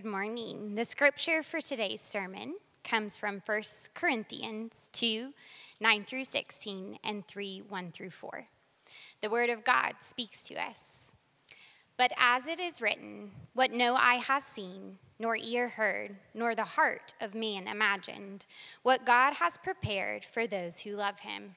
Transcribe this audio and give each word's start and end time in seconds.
Good 0.00 0.08
morning. 0.08 0.76
The 0.76 0.84
scripture 0.84 1.42
for 1.42 1.60
today's 1.60 2.00
sermon 2.00 2.54
comes 2.84 3.16
from 3.16 3.42
1 3.44 3.62
Corinthians 3.94 4.90
2 4.92 5.32
9 5.80 6.04
through 6.04 6.24
16 6.24 6.98
and 7.02 7.26
3 7.26 7.62
1 7.68 7.90
through 7.90 8.10
4. 8.10 8.46
The 9.22 9.28
word 9.28 9.50
of 9.50 9.64
God 9.64 9.94
speaks 9.98 10.46
to 10.46 10.54
us. 10.54 11.16
But 11.96 12.12
as 12.16 12.46
it 12.46 12.60
is 12.60 12.80
written, 12.80 13.32
what 13.54 13.72
no 13.72 13.96
eye 13.96 14.22
has 14.24 14.44
seen, 14.44 14.98
nor 15.18 15.34
ear 15.34 15.66
heard, 15.66 16.14
nor 16.32 16.54
the 16.54 16.62
heart 16.62 17.14
of 17.20 17.34
man 17.34 17.66
imagined, 17.66 18.46
what 18.84 19.04
God 19.04 19.34
has 19.34 19.58
prepared 19.58 20.24
for 20.24 20.46
those 20.46 20.78
who 20.78 20.94
love 20.94 21.18
him. 21.18 21.56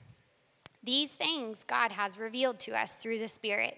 These 0.83 1.13
things 1.13 1.63
God 1.63 1.91
has 1.91 2.17
revealed 2.17 2.59
to 2.61 2.71
us 2.71 2.95
through 2.95 3.19
the 3.19 3.27
Spirit. 3.27 3.77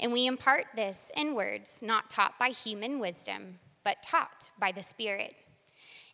And 0.00 0.12
we 0.12 0.26
impart 0.26 0.64
this 0.74 1.12
in 1.14 1.34
words 1.34 1.82
not 1.82 2.08
taught 2.08 2.38
by 2.38 2.48
human 2.48 2.98
wisdom, 2.98 3.58
but 3.84 4.02
taught 4.02 4.50
by 4.58 4.72
the 4.72 4.82
Spirit, 4.82 5.36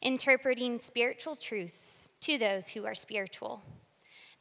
interpreting 0.02 0.80
spiritual 0.80 1.36
truths 1.36 2.10
to 2.20 2.36
those 2.36 2.68
who 2.68 2.84
are 2.84 2.96
spiritual. 2.96 3.62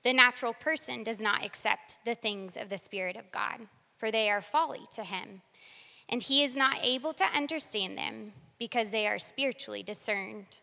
The 0.03 0.13
natural 0.13 0.53
person 0.53 1.03
does 1.03 1.21
not 1.21 1.45
accept 1.45 1.99
the 2.05 2.15
things 2.15 2.57
of 2.57 2.69
the 2.69 2.79
Spirit 2.79 3.15
of 3.15 3.31
God, 3.31 3.67
for 3.97 4.11
they 4.11 4.31
are 4.31 4.41
folly 4.41 4.87
to 4.95 5.03
him, 5.03 5.43
and 6.09 6.23
he 6.23 6.43
is 6.43 6.57
not 6.57 6.83
able 6.83 7.13
to 7.13 7.23
understand 7.23 7.97
them 7.97 8.33
because 8.57 8.89
they 8.89 9.05
are 9.05 9.19
spiritually 9.19 9.83
discerned. 9.83 10.59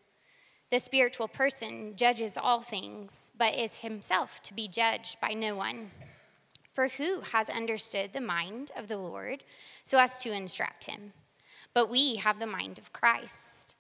The 0.71 0.81
spiritual 0.81 1.29
person 1.29 1.95
judges 1.95 2.37
all 2.37 2.63
things, 2.63 3.31
but 3.37 3.55
is 3.55 3.79
himself 3.79 4.43
to 4.45 4.55
be 4.55 4.67
judged 4.67 5.21
by 5.21 5.35
no 5.35 5.55
one. 5.55 5.91
For 6.73 6.89
who 6.89 7.21
has 7.33 7.51
understood 7.51 8.13
the 8.13 8.21
mind 8.21 8.71
of 8.77 8.89
the 8.89 8.97
Lord 8.97 9.45
so 9.85 9.99
as 9.99 10.19
to 10.23 10.33
instruct 10.33 10.85
him? 10.85 11.13
But 11.75 11.91
we 11.91 12.17
have 12.17 12.39
the 12.39 12.47
mind 12.47 12.79
of 12.79 12.93
Christ. 12.93 13.75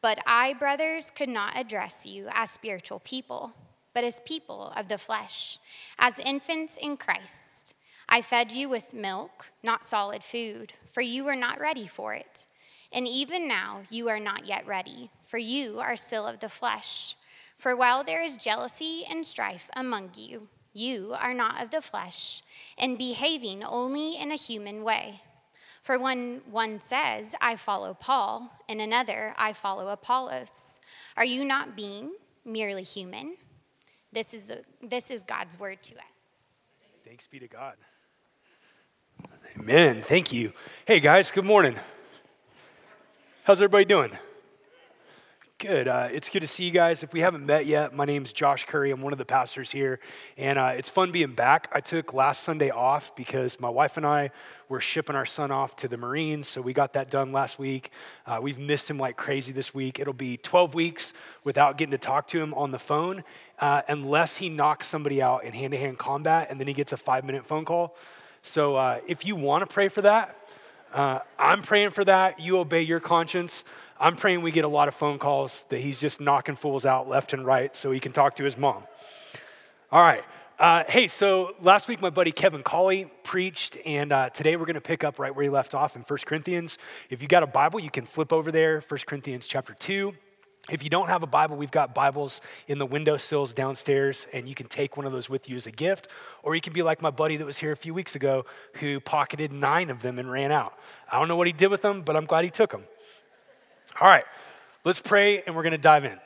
But 0.00 0.20
I, 0.26 0.54
brothers, 0.54 1.10
could 1.10 1.28
not 1.28 1.58
address 1.58 2.06
you 2.06 2.28
as 2.30 2.50
spiritual 2.50 3.00
people, 3.00 3.52
but 3.94 4.04
as 4.04 4.20
people 4.20 4.72
of 4.76 4.88
the 4.88 4.98
flesh, 4.98 5.58
as 5.98 6.20
infants 6.20 6.76
in 6.76 6.96
Christ. 6.96 7.74
I 8.08 8.22
fed 8.22 8.52
you 8.52 8.68
with 8.68 8.94
milk, 8.94 9.50
not 9.64 9.84
solid 9.84 10.22
food, 10.22 10.74
for 10.92 11.00
you 11.00 11.24
were 11.24 11.34
not 11.34 11.58
ready 11.58 11.88
for 11.88 12.14
it. 12.14 12.46
And 12.92 13.08
even 13.08 13.48
now 13.48 13.82
you 13.90 14.08
are 14.08 14.20
not 14.20 14.46
yet 14.46 14.66
ready, 14.66 15.10
for 15.26 15.38
you 15.38 15.80
are 15.80 15.96
still 15.96 16.26
of 16.26 16.38
the 16.38 16.48
flesh. 16.48 17.16
For 17.58 17.74
while 17.74 18.04
there 18.04 18.22
is 18.22 18.36
jealousy 18.36 19.04
and 19.10 19.26
strife 19.26 19.68
among 19.74 20.10
you, 20.16 20.48
you 20.76 21.14
are 21.18 21.34
not 21.34 21.62
of 21.62 21.70
the 21.70 21.80
flesh, 21.80 22.42
and 22.78 22.98
behaving 22.98 23.64
only 23.64 24.16
in 24.16 24.30
a 24.30 24.36
human 24.36 24.84
way. 24.84 25.22
For 25.82 25.98
when 25.98 26.42
one 26.50 26.80
says, 26.80 27.34
I 27.40 27.56
follow 27.56 27.94
Paul, 27.94 28.50
and 28.68 28.80
another, 28.80 29.34
I 29.38 29.52
follow 29.52 29.88
Apollos, 29.88 30.80
are 31.16 31.24
you 31.24 31.44
not 31.44 31.76
being 31.76 32.12
merely 32.44 32.82
human? 32.82 33.36
This 34.12 34.34
is, 34.34 34.46
the, 34.46 34.62
this 34.82 35.10
is 35.10 35.22
God's 35.22 35.58
word 35.58 35.82
to 35.84 35.94
us. 35.94 36.04
Thanks 37.04 37.26
be 37.26 37.38
to 37.38 37.48
God. 37.48 37.74
Amen. 39.58 40.02
Thank 40.02 40.32
you. 40.32 40.52
Hey, 40.86 41.00
guys, 41.00 41.30
good 41.30 41.44
morning. 41.44 41.76
How's 43.44 43.60
everybody 43.60 43.84
doing? 43.84 44.10
Good. 45.58 45.88
Uh, 45.88 46.10
it's 46.12 46.28
good 46.28 46.40
to 46.40 46.46
see 46.46 46.64
you 46.64 46.70
guys. 46.70 47.02
If 47.02 47.14
we 47.14 47.20
haven't 47.20 47.46
met 47.46 47.64
yet, 47.64 47.94
my 47.94 48.04
name's 48.04 48.30
Josh 48.30 48.66
Curry. 48.66 48.90
I'm 48.90 49.00
one 49.00 49.14
of 49.14 49.18
the 49.18 49.24
pastors 49.24 49.70
here, 49.70 50.00
and 50.36 50.58
uh, 50.58 50.74
it's 50.76 50.90
fun 50.90 51.12
being 51.12 51.32
back. 51.32 51.70
I 51.72 51.80
took 51.80 52.12
last 52.12 52.42
Sunday 52.42 52.68
off 52.68 53.16
because 53.16 53.58
my 53.58 53.70
wife 53.70 53.96
and 53.96 54.04
I 54.04 54.32
were 54.68 54.82
shipping 54.82 55.16
our 55.16 55.24
son 55.24 55.50
off 55.50 55.74
to 55.76 55.88
the 55.88 55.96
Marines, 55.96 56.46
so 56.46 56.60
we 56.60 56.74
got 56.74 56.92
that 56.92 57.10
done 57.10 57.32
last 57.32 57.58
week. 57.58 57.90
Uh, 58.26 58.38
we've 58.42 58.58
missed 58.58 58.90
him 58.90 58.98
like 58.98 59.16
crazy 59.16 59.50
this 59.50 59.72
week. 59.72 59.98
It'll 59.98 60.12
be 60.12 60.36
12 60.36 60.74
weeks 60.74 61.14
without 61.42 61.78
getting 61.78 61.92
to 61.92 61.98
talk 61.98 62.28
to 62.28 62.42
him 62.42 62.52
on 62.52 62.70
the 62.70 62.78
phone, 62.78 63.24
uh, 63.58 63.80
unless 63.88 64.36
he 64.36 64.50
knocks 64.50 64.86
somebody 64.86 65.22
out 65.22 65.42
in 65.42 65.54
hand-to-hand 65.54 65.96
combat, 65.96 66.48
and 66.50 66.60
then 66.60 66.66
he 66.66 66.74
gets 66.74 66.92
a 66.92 66.98
five-minute 66.98 67.46
phone 67.46 67.64
call. 67.64 67.96
So 68.42 68.76
uh, 68.76 69.00
if 69.06 69.24
you 69.24 69.34
want 69.36 69.66
to 69.66 69.72
pray 69.72 69.88
for 69.88 70.02
that, 70.02 70.36
uh, 70.92 71.20
I'm 71.38 71.62
praying 71.62 71.90
for 71.90 72.04
that. 72.04 72.40
You 72.40 72.58
obey 72.58 72.82
your 72.82 73.00
conscience. 73.00 73.64
I'm 73.98 74.16
praying 74.16 74.42
we 74.42 74.50
get 74.50 74.64
a 74.64 74.68
lot 74.68 74.88
of 74.88 74.94
phone 74.94 75.18
calls 75.18 75.64
that 75.70 75.78
he's 75.78 75.98
just 75.98 76.20
knocking 76.20 76.54
fools 76.54 76.84
out 76.84 77.08
left 77.08 77.32
and 77.32 77.46
right 77.46 77.74
so 77.74 77.90
he 77.90 78.00
can 78.00 78.12
talk 78.12 78.36
to 78.36 78.44
his 78.44 78.58
mom. 78.58 78.82
All 79.90 80.02
right. 80.02 80.22
Uh, 80.58 80.84
hey, 80.88 81.08
so 81.08 81.54
last 81.60 81.88
week 81.88 82.00
my 82.00 82.10
buddy 82.10 82.32
Kevin 82.32 82.62
Colley 82.62 83.10
preached, 83.22 83.76
and 83.84 84.10
uh, 84.12 84.30
today 84.30 84.56
we're 84.56 84.64
going 84.64 84.74
to 84.74 84.80
pick 84.80 85.04
up 85.04 85.18
right 85.18 85.34
where 85.34 85.42
he 85.42 85.50
left 85.50 85.74
off 85.74 85.96
in 85.96 86.02
1 86.02 86.18
Corinthians. 86.26 86.78
If 87.10 87.20
you 87.20 87.28
got 87.28 87.42
a 87.42 87.46
Bible, 87.46 87.78
you 87.78 87.90
can 87.90 88.06
flip 88.06 88.32
over 88.32 88.50
there, 88.50 88.82
1 88.86 89.00
Corinthians 89.06 89.46
chapter 89.46 89.74
2. 89.74 90.14
If 90.70 90.82
you 90.82 90.90
don't 90.90 91.08
have 91.08 91.22
a 91.22 91.26
Bible, 91.26 91.56
we've 91.56 91.70
got 91.70 91.94
Bibles 91.94 92.40
in 92.66 92.78
the 92.78 92.86
windowsills 92.86 93.54
downstairs, 93.54 94.26
and 94.32 94.48
you 94.48 94.54
can 94.54 94.66
take 94.66 94.96
one 94.96 95.06
of 95.06 95.12
those 95.12 95.30
with 95.30 95.48
you 95.48 95.56
as 95.56 95.66
a 95.66 95.70
gift. 95.70 96.08
Or 96.42 96.54
you 96.54 96.60
can 96.60 96.72
be 96.72 96.82
like 96.82 97.00
my 97.00 97.10
buddy 97.10 97.36
that 97.36 97.46
was 97.46 97.58
here 97.58 97.70
a 97.70 97.76
few 97.76 97.94
weeks 97.94 98.16
ago 98.16 98.46
who 98.74 98.98
pocketed 98.98 99.52
nine 99.52 99.90
of 99.90 100.02
them 100.02 100.18
and 100.18 100.30
ran 100.30 100.50
out. 100.50 100.76
I 101.10 101.18
don't 101.18 101.28
know 101.28 101.36
what 101.36 101.46
he 101.46 101.52
did 101.52 101.70
with 101.70 101.82
them, 101.82 102.02
but 102.02 102.16
I'm 102.16 102.24
glad 102.24 102.44
he 102.44 102.50
took 102.50 102.72
them. 102.72 102.82
All 103.98 104.08
right, 104.08 104.24
let's 104.84 105.00
pray 105.00 105.42
and 105.42 105.56
we're 105.56 105.62
going 105.62 105.72
to 105.72 105.78
dive 105.78 106.04
in. 106.04 106.18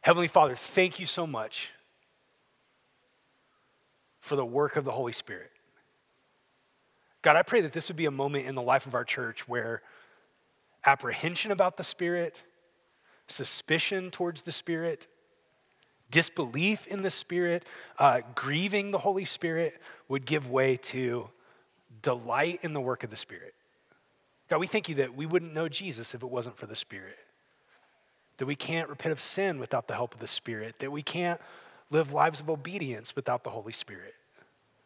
Heavenly 0.00 0.28
Father, 0.28 0.54
thank 0.54 0.98
you 0.98 1.04
so 1.04 1.26
much 1.26 1.70
for 4.20 4.34
the 4.34 4.44
work 4.44 4.76
of 4.76 4.84
the 4.86 4.92
Holy 4.92 5.12
Spirit. 5.12 5.50
God, 7.20 7.36
I 7.36 7.42
pray 7.42 7.60
that 7.60 7.72
this 7.72 7.88
would 7.88 7.96
be 7.96 8.06
a 8.06 8.10
moment 8.10 8.46
in 8.46 8.54
the 8.54 8.62
life 8.62 8.86
of 8.86 8.94
our 8.94 9.04
church 9.04 9.46
where 9.46 9.82
apprehension 10.86 11.52
about 11.52 11.76
the 11.76 11.84
Spirit, 11.84 12.44
suspicion 13.26 14.10
towards 14.10 14.42
the 14.42 14.52
Spirit, 14.52 15.06
disbelief 16.10 16.86
in 16.86 17.02
the 17.02 17.10
Spirit, 17.10 17.66
uh, 17.98 18.20
grieving 18.34 18.90
the 18.90 18.98
Holy 18.98 19.26
Spirit 19.26 19.82
would 20.08 20.24
give 20.24 20.48
way 20.48 20.78
to 20.78 21.28
delight 22.00 22.60
in 22.62 22.72
the 22.72 22.80
work 22.80 23.04
of 23.04 23.10
the 23.10 23.16
Spirit. 23.16 23.54
God, 24.48 24.60
we 24.60 24.66
thank 24.66 24.88
you 24.88 24.94
that 24.96 25.16
we 25.16 25.26
wouldn't 25.26 25.54
know 25.54 25.68
Jesus 25.68 26.14
if 26.14 26.22
it 26.22 26.30
wasn't 26.30 26.56
for 26.56 26.66
the 26.66 26.76
Spirit. 26.76 27.18
That 28.36 28.46
we 28.46 28.54
can't 28.54 28.88
repent 28.88 29.12
of 29.12 29.20
sin 29.20 29.58
without 29.58 29.88
the 29.88 29.94
help 29.94 30.14
of 30.14 30.20
the 30.20 30.26
Spirit. 30.26 30.78
That 30.78 30.92
we 30.92 31.02
can't 31.02 31.40
live 31.90 32.12
lives 32.12 32.40
of 32.40 32.50
obedience 32.50 33.16
without 33.16 33.44
the 33.44 33.50
Holy 33.50 33.72
Spirit. 33.72 34.14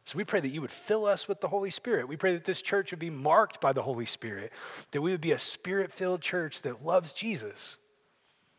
So 0.05 0.17
we 0.17 0.25
pray 0.25 0.41
that 0.41 0.49
you 0.49 0.61
would 0.61 0.71
fill 0.71 1.07
us 1.07 1.29
with 1.29 1.41
the 1.41 1.49
Holy 1.49 1.71
Spirit. 1.71 2.09
We 2.09 2.17
pray 2.17 2.33
that 2.33 2.45
this 2.45 2.63
church 2.63 2.91
would 2.91 2.99
be 2.99 3.11
marked 3.11 3.61
by 3.61 3.73
the 3.73 3.83
Holy 3.83 4.07
Spirit, 4.07 4.53
that 4.91 5.03
we 5.03 5.13
would 5.13 5.21
be 5.21 5.33
a 5.33 5.39
spirit 5.39 5.93
filled 5.93 6.21
church 6.21 6.63
that 6.63 6.85
loves 6.85 7.13
Jesus. 7.13 7.79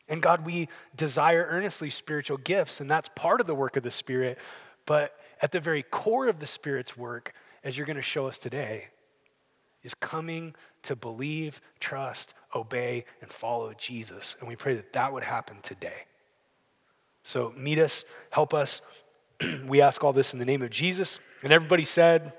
And 0.07 0.21
God, 0.21 0.45
we 0.45 0.69
desire 0.95 1.47
earnestly 1.49 1.89
spiritual 1.89 2.37
gifts, 2.37 2.79
and 2.79 2.89
that's 2.89 3.09
part 3.15 3.41
of 3.41 3.47
the 3.47 3.55
work 3.55 3.75
of 3.75 3.83
the 3.83 3.91
Spirit. 3.91 4.37
But 4.85 5.15
at 5.41 5.51
the 5.51 5.59
very 5.59 5.83
core 5.83 6.27
of 6.27 6.39
the 6.39 6.47
Spirit's 6.47 6.95
work, 6.95 7.33
as 7.63 7.77
you're 7.77 7.87
going 7.87 7.97
to 7.97 8.01
show 8.01 8.27
us 8.27 8.37
today, 8.37 8.87
is 9.83 9.93
coming 9.93 10.55
to 10.83 10.95
believe, 10.95 11.61
trust, 11.79 12.33
obey, 12.55 13.05
and 13.21 13.31
follow 13.31 13.73
Jesus. 13.77 14.35
And 14.39 14.47
we 14.47 14.55
pray 14.55 14.75
that 14.75 14.93
that 14.93 15.13
would 15.13 15.23
happen 15.23 15.57
today. 15.61 16.05
So 17.23 17.53
meet 17.55 17.77
us, 17.77 18.03
help 18.31 18.53
us. 18.53 18.81
we 19.67 19.81
ask 19.81 20.03
all 20.03 20.13
this 20.13 20.33
in 20.33 20.39
the 20.39 20.45
name 20.45 20.61
of 20.61 20.69
Jesus. 20.69 21.19
And 21.43 21.51
everybody 21.51 21.83
said, 21.83 22.33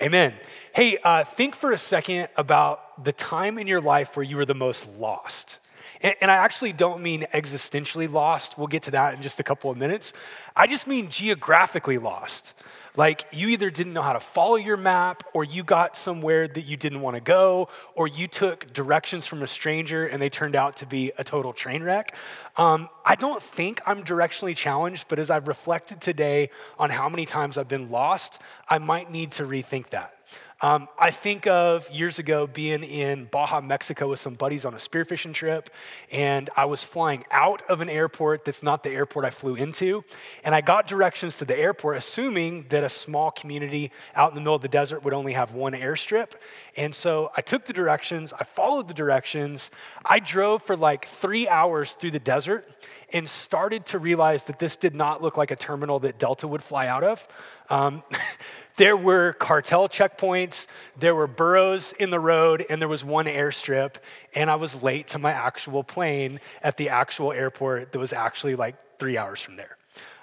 Amen. 0.00 0.34
Hey, 0.72 0.96
uh, 1.02 1.24
think 1.24 1.56
for 1.56 1.72
a 1.72 1.78
second 1.78 2.28
about 2.36 3.04
the 3.04 3.12
time 3.12 3.58
in 3.58 3.66
your 3.66 3.80
life 3.80 4.16
where 4.16 4.22
you 4.22 4.36
were 4.36 4.44
the 4.44 4.54
most 4.54 4.88
lost. 4.96 5.58
And, 6.00 6.14
and 6.20 6.30
I 6.30 6.36
actually 6.36 6.72
don't 6.72 7.02
mean 7.02 7.26
existentially 7.34 8.10
lost. 8.10 8.56
We'll 8.56 8.68
get 8.68 8.84
to 8.84 8.92
that 8.92 9.14
in 9.14 9.22
just 9.22 9.40
a 9.40 9.42
couple 9.42 9.72
of 9.72 9.76
minutes. 9.76 10.12
I 10.54 10.68
just 10.68 10.86
mean 10.86 11.10
geographically 11.10 11.98
lost. 11.98 12.54
Like 12.98 13.26
you 13.30 13.46
either 13.50 13.70
didn't 13.70 13.92
know 13.92 14.02
how 14.02 14.12
to 14.12 14.18
follow 14.18 14.56
your 14.56 14.76
map, 14.76 15.22
or 15.32 15.44
you 15.44 15.62
got 15.62 15.96
somewhere 15.96 16.48
that 16.48 16.62
you 16.62 16.76
didn't 16.76 17.00
want 17.00 17.14
to 17.14 17.20
go, 17.20 17.68
or 17.94 18.08
you 18.08 18.26
took 18.26 18.72
directions 18.72 19.24
from 19.24 19.40
a 19.40 19.46
stranger 19.46 20.04
and 20.04 20.20
they 20.20 20.28
turned 20.28 20.56
out 20.56 20.78
to 20.78 20.86
be 20.86 21.12
a 21.16 21.22
total 21.22 21.52
train 21.52 21.84
wreck. 21.84 22.16
Um, 22.56 22.88
I 23.06 23.14
don't 23.14 23.40
think 23.40 23.80
I'm 23.86 24.02
directionally 24.02 24.56
challenged, 24.56 25.06
but 25.06 25.20
as 25.20 25.30
I've 25.30 25.46
reflected 25.46 26.00
today 26.00 26.50
on 26.76 26.90
how 26.90 27.08
many 27.08 27.24
times 27.24 27.56
I've 27.56 27.68
been 27.68 27.88
lost, 27.88 28.40
I 28.68 28.78
might 28.78 29.12
need 29.12 29.30
to 29.32 29.44
rethink 29.44 29.90
that. 29.90 30.17
Um, 30.60 30.88
I 30.98 31.12
think 31.12 31.46
of 31.46 31.88
years 31.88 32.18
ago 32.18 32.48
being 32.48 32.82
in 32.82 33.26
Baja, 33.26 33.60
Mexico 33.60 34.08
with 34.08 34.18
some 34.18 34.34
buddies 34.34 34.64
on 34.64 34.74
a 34.74 34.78
spearfishing 34.78 35.32
trip, 35.32 35.70
and 36.10 36.50
I 36.56 36.64
was 36.64 36.82
flying 36.82 37.24
out 37.30 37.62
of 37.70 37.80
an 37.80 37.88
airport 37.88 38.44
that's 38.44 38.64
not 38.64 38.82
the 38.82 38.90
airport 38.90 39.24
I 39.24 39.30
flew 39.30 39.54
into. 39.54 40.02
And 40.42 40.56
I 40.56 40.60
got 40.60 40.88
directions 40.88 41.38
to 41.38 41.44
the 41.44 41.56
airport, 41.56 41.96
assuming 41.96 42.66
that 42.70 42.82
a 42.82 42.88
small 42.88 43.30
community 43.30 43.92
out 44.16 44.30
in 44.30 44.34
the 44.34 44.40
middle 44.40 44.56
of 44.56 44.62
the 44.62 44.68
desert 44.68 45.04
would 45.04 45.14
only 45.14 45.34
have 45.34 45.52
one 45.54 45.74
airstrip. 45.74 46.32
And 46.76 46.92
so 46.92 47.30
I 47.36 47.40
took 47.40 47.66
the 47.66 47.72
directions, 47.72 48.32
I 48.32 48.42
followed 48.42 48.88
the 48.88 48.94
directions, 48.94 49.70
I 50.04 50.18
drove 50.18 50.64
for 50.64 50.76
like 50.76 51.06
three 51.06 51.48
hours 51.48 51.92
through 51.92 52.10
the 52.10 52.18
desert 52.18 52.68
and 53.12 53.28
started 53.28 53.86
to 53.86 53.98
realize 53.98 54.44
that 54.44 54.58
this 54.58 54.74
did 54.74 54.94
not 54.94 55.22
look 55.22 55.36
like 55.36 55.52
a 55.52 55.56
terminal 55.56 56.00
that 56.00 56.18
Delta 56.18 56.48
would 56.48 56.64
fly 56.64 56.88
out 56.88 57.04
of. 57.04 57.28
Um, 57.70 58.02
There 58.78 58.96
were 58.96 59.32
cartel 59.32 59.88
checkpoints, 59.88 60.68
there 60.96 61.12
were 61.12 61.26
burros 61.26 61.90
in 61.90 62.10
the 62.10 62.20
road, 62.20 62.64
and 62.70 62.80
there 62.80 62.88
was 62.88 63.04
one 63.04 63.26
airstrip. 63.26 63.96
And 64.36 64.48
I 64.48 64.54
was 64.54 64.84
late 64.84 65.08
to 65.08 65.18
my 65.18 65.32
actual 65.32 65.82
plane 65.82 66.38
at 66.62 66.76
the 66.76 66.88
actual 66.88 67.32
airport 67.32 67.90
that 67.90 67.98
was 67.98 68.12
actually 68.12 68.54
like 68.54 68.76
three 69.00 69.18
hours 69.18 69.40
from 69.40 69.56
there. 69.56 69.76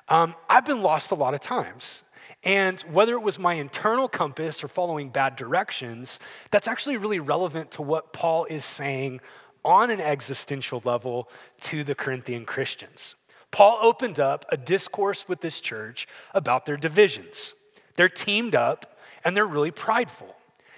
Um, 0.08 0.36
I've 0.50 0.64
been 0.64 0.82
lost 0.82 1.12
a 1.12 1.16
lot 1.16 1.34
of 1.34 1.42
times. 1.42 2.06
And 2.46 2.80
whether 2.84 3.16
it 3.16 3.22
was 3.22 3.38
my 3.38 3.56
internal 3.56 4.08
compass 4.08 4.64
or 4.64 4.70
following 4.70 5.10
bad 5.10 5.36
directions, 5.36 6.18
that's 6.50 6.70
actually 6.70 6.96
really 6.96 7.20
relevant 7.20 7.72
to 7.72 7.82
what 7.82 8.14
Paul 8.14 8.46
is 8.46 8.64
saying 8.64 9.20
on 9.66 9.90
an 9.90 10.00
existential 10.00 10.82
level 10.86 11.30
to 11.60 11.84
the 11.84 11.94
Corinthian 11.94 12.46
Christians. 12.46 13.16
Paul 13.52 13.80
opened 13.82 14.18
up 14.18 14.46
a 14.48 14.56
discourse 14.56 15.28
with 15.28 15.42
this 15.42 15.60
church 15.60 16.08
about 16.34 16.66
their 16.66 16.78
divisions. 16.78 17.54
They're 17.96 18.10
teamed 18.10 18.56
up 18.56 18.98
and 19.24 19.36
they're 19.36 19.46
really 19.46 19.72
prideful. 19.72 20.36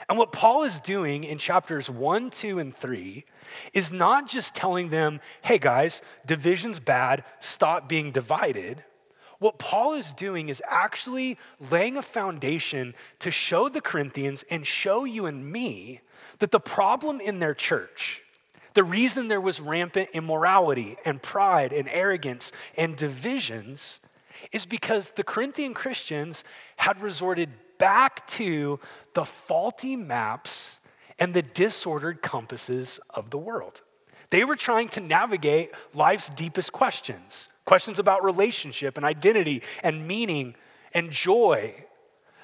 And 0.10 0.18
what 0.18 0.32
Paul 0.32 0.64
is 0.64 0.80
doing 0.80 1.24
in 1.24 1.38
chapters 1.38 1.90
one, 1.90 2.30
two, 2.30 2.60
and 2.60 2.76
three 2.76 3.26
is 3.74 3.92
not 3.92 4.28
just 4.28 4.56
telling 4.56 4.90
them, 4.90 5.20
hey 5.42 5.58
guys, 5.58 6.02
division's 6.26 6.80
bad, 6.80 7.26
stop 7.40 7.90
being 7.90 8.12
divided. 8.12 8.86
What 9.40 9.60
Paul 9.60 9.94
is 9.94 10.14
doing 10.14 10.50
is 10.50 10.64
actually 10.68 11.38
laying 11.70 11.98
a 11.98 12.02
foundation 12.02 12.96
to 13.20 13.32
show 13.32 13.70
the 13.70 13.82
Corinthians 13.82 14.44
and 14.50 14.66
show 14.66 15.04
you 15.04 15.26
and 15.26 15.52
me 15.52 16.02
that 16.40 16.52
the 16.52 16.60
problem 16.60 17.20
in 17.20 17.40
their 17.40 17.54
church, 17.54 18.24
the 18.74 18.84
reason 18.84 19.28
there 19.28 19.42
was 19.42 19.60
rampant 19.60 20.10
immorality 20.14 20.98
and 21.04 21.22
pride 21.22 21.74
and 21.74 21.90
arrogance 21.90 22.52
and 22.78 22.96
divisions 22.96 24.00
is 24.52 24.66
because 24.66 25.12
the 25.12 25.24
Corinthian 25.24 25.74
Christians 25.74 26.44
had 26.78 27.02
resorted 27.02 27.50
back 27.78 28.26
to 28.28 28.80
the 29.14 29.26
faulty 29.26 29.96
maps 29.96 30.80
and 31.20 31.34
the 31.34 31.42
disordered 31.42 32.22
compasses 32.22 33.00
of 33.10 33.30
the 33.30 33.38
world. 33.38 33.82
They 34.30 34.44
were 34.44 34.56
trying 34.56 34.90
to 34.90 35.00
navigate 35.00 35.72
life's 35.94 36.30
deepest 36.30 36.72
questions 36.72 37.50
questions 37.68 38.00
about 38.00 38.24
relationship 38.24 38.96
and 38.98 39.06
identity 39.06 39.62
and 39.84 40.08
meaning 40.08 40.56
and 40.94 41.12
joy, 41.12 41.76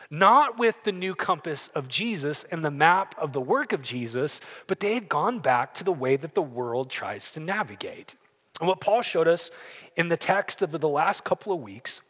not 0.10 0.60
with 0.60 0.84
the 0.84 0.92
new 0.92 1.16
compass 1.16 1.70
of 1.70 1.88
Jesus 1.88 2.44
and 2.52 2.64
the 2.64 2.70
map 2.70 3.16
of 3.18 3.32
the 3.32 3.42
work 3.42 3.72
of 3.74 3.82
Jesus, 3.82 4.42
but 4.68 4.82
they 4.82 4.94
had 4.94 5.10
gone 5.10 5.40
back 5.40 5.74
to 5.76 5.84
the 5.84 5.94
way 5.94 6.18
that 6.18 6.36
the 6.36 6.42
world 6.42 6.90
tries 6.90 7.32
to 7.32 7.40
navigate. 7.40 8.16
And 8.60 8.68
what 8.68 8.80
Paul 8.80 9.02
showed 9.02 9.28
us 9.28 9.52
in 9.96 10.10
the 10.10 10.18
text 10.18 10.62
of 10.62 10.72
the 10.72 10.90
last 10.90 11.24
couple 11.24 11.54
of 11.54 11.60
weeks 11.60 12.02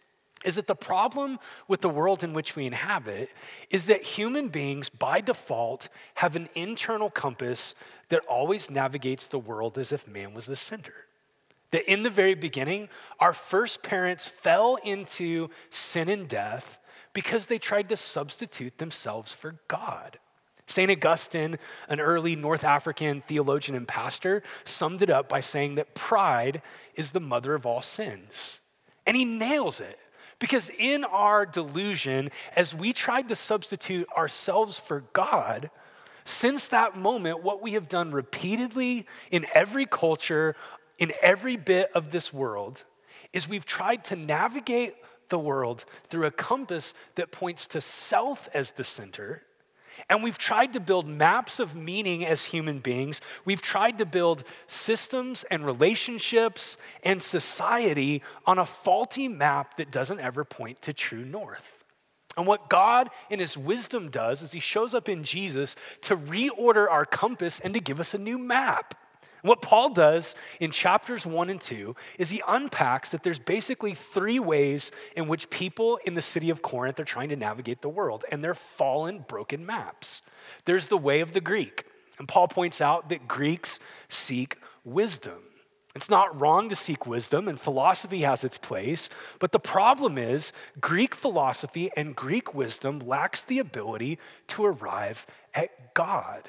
is 0.44 0.56
that 0.56 0.68
the 0.68 0.76
problem 0.76 1.40
with 1.68 1.82
the 1.82 1.90
world 1.90 2.24
in 2.24 2.34
which 2.34 2.56
we 2.56 2.66
inhabit 2.66 3.30
is 3.70 3.86
that 3.86 4.04
human 4.04 4.50
beings, 4.50 4.90
by 4.90 5.22
default, 5.22 5.88
have 6.16 6.36
an 6.36 6.50
internal 6.54 7.10
compass 7.10 7.76
that 8.10 8.26
always 8.26 8.70
navigates 8.70 9.28
the 9.28 9.40
world 9.40 9.78
as 9.78 9.92
if 9.92 10.08
man 10.08 10.34
was 10.34 10.46
the 10.46 10.56
center. 10.56 10.94
That 11.72 11.90
in 11.92 12.04
the 12.04 12.10
very 12.10 12.36
beginning, 12.36 12.90
our 13.20 13.34
first 13.34 13.82
parents 13.82 14.28
fell 14.28 14.78
into 14.84 15.50
sin 15.70 16.10
and 16.10 16.28
death 16.28 16.78
because 17.14 17.46
they 17.46 17.58
tried 17.58 17.90
to 17.90 17.98
substitute 17.98 18.78
themselves 18.78 19.34
for 19.34 19.56
God. 19.68 20.20
St. 20.66 20.90
Augustine, 20.90 21.58
an 21.90 22.00
early 22.00 22.36
North 22.36 22.64
African 22.64 23.22
theologian 23.22 23.76
and 23.76 23.88
pastor, 23.88 24.44
summed 24.64 25.02
it 25.02 25.10
up 25.10 25.28
by 25.28 25.42
saying 25.42 25.76
that 25.76 25.94
pride 25.94 26.62
is 26.96 27.12
the 27.12 27.20
mother 27.20 27.54
of 27.54 27.66
all 27.66 27.82
sins. 27.82 28.62
And 29.06 29.18
he 29.18 29.26
nails 29.26 29.82
it. 29.82 30.00
Because 30.40 30.70
in 30.78 31.04
our 31.06 31.46
delusion, 31.46 32.30
as 32.56 32.74
we 32.76 32.92
tried 32.92 33.30
to 33.30 33.36
substitute 33.36 34.08
ourselves 34.16 34.78
for 34.78 35.02
God, 35.14 35.70
since 36.26 36.68
that 36.70 36.98
moment, 36.98 37.44
what 37.44 37.62
we 37.62 37.74
have 37.74 37.88
done 37.88 38.12
repeatedly 38.12 39.06
in 39.32 39.46
every 39.54 39.86
culture, 39.86 40.56
in 40.98 41.14
every 41.22 41.56
bit 41.56 41.92
of 41.94 42.12
this 42.12 42.34
world, 42.34 42.84
is 43.32 43.48
we've 43.48 43.66
tried 43.66 44.04
to 44.06 44.16
navigate 44.16 44.96
the 45.30 45.40
world 45.40 45.86
through 46.08 46.26
a 46.26 46.32
compass 46.32 46.94
that 47.16 47.32
points 47.32 47.66
to 47.68 47.82
self 47.82 48.48
as 48.54 48.72
the 48.72 48.84
center 48.84 49.44
and 50.10 50.24
we've 50.24 50.38
tried 50.38 50.74
to 50.74 50.80
build 50.80 51.08
maps 51.08 51.60
of 51.60 51.76
meaning 51.76 52.26
as 52.26 52.46
human 52.46 52.80
beings. 52.80 53.22
We've 53.46 53.62
tried 53.62 53.98
to 54.00 54.06
build 54.06 54.44
systems 54.68 55.44
and 55.44 55.66
relationships 55.66 56.78
and 57.04 57.22
society 57.22 58.22
on 58.46 58.60
a 58.60 58.66
faulty 58.66 59.28
map 59.28 59.78
that 59.78 59.92
doesn't 59.92 60.20
ever 60.20 60.44
point 60.44 60.82
to 60.84 60.94
true 60.94 61.26
north. 61.26 61.84
And 62.36 62.48
what 62.48 62.70
God, 62.70 63.10
in 63.30 63.40
His 63.40 63.58
wisdom, 63.58 64.10
does 64.10 64.42
is 64.42 64.52
He 64.52 64.60
shows 64.60 64.94
up 64.94 65.08
in 65.08 65.24
Jesus 65.24 65.76
to 66.02 66.18
reorder 66.18 66.90
our 66.90 67.06
compass 67.06 67.60
and 67.60 67.74
to 67.74 67.80
give 67.80 68.00
us 68.00 68.14
a 68.14 68.18
new 68.18 68.38
map. 68.38 68.96
What 69.44 69.62
Paul 69.62 69.90
does 69.90 70.36
in 70.62 70.72
chapters 70.72 71.26
one 71.26 71.50
and 71.50 71.60
two 71.60 71.98
is 72.18 72.30
he 72.30 72.42
unpacks 72.48 73.12
that 73.12 73.24
there's 73.24 73.40
basically 73.40 73.94
three 73.94 74.40
ways 74.40 74.92
in 75.18 75.28
which 75.28 75.50
people 75.50 76.00
in 76.06 76.14
the 76.14 76.22
city 76.22 76.50
of 76.50 76.62
Corinth 76.62 76.98
are 77.00 77.06
trying 77.06 77.28
to 77.28 77.36
navigate 77.36 77.82
the 77.82 77.90
world, 77.90 78.24
and 78.32 78.42
they're 78.42 78.54
fallen, 78.54 79.26
broken 79.28 79.66
maps. 79.66 80.22
There's 80.64 80.88
the 80.88 80.98
way 80.98 81.20
of 81.20 81.34
the 81.34 81.42
Greek, 81.42 81.84
and 82.18 82.28
Paul 82.28 82.48
points 82.48 82.80
out 82.80 83.10
that 83.10 83.28
Greeks 83.28 83.80
seek 84.08 84.58
wisdom. 84.86 85.40
It's 85.94 86.10
not 86.10 86.40
wrong 86.40 86.70
to 86.70 86.76
seek 86.76 87.06
wisdom, 87.06 87.50
and 87.50 87.60
philosophy 87.60 88.22
has 88.22 88.46
its 88.46 88.58
place, 88.58 89.10
but 89.40 89.52
the 89.52 89.60
problem 89.60 90.18
is 90.18 90.54
Greek 90.80 91.14
philosophy 91.14 91.92
and 91.98 92.16
Greek 92.16 92.54
wisdom 92.54 93.00
lacks 93.00 93.44
the 93.44 93.60
ability 93.60 94.20
to 94.48 94.64
arrive 94.64 95.28
at 95.54 95.94
God. 95.94 96.48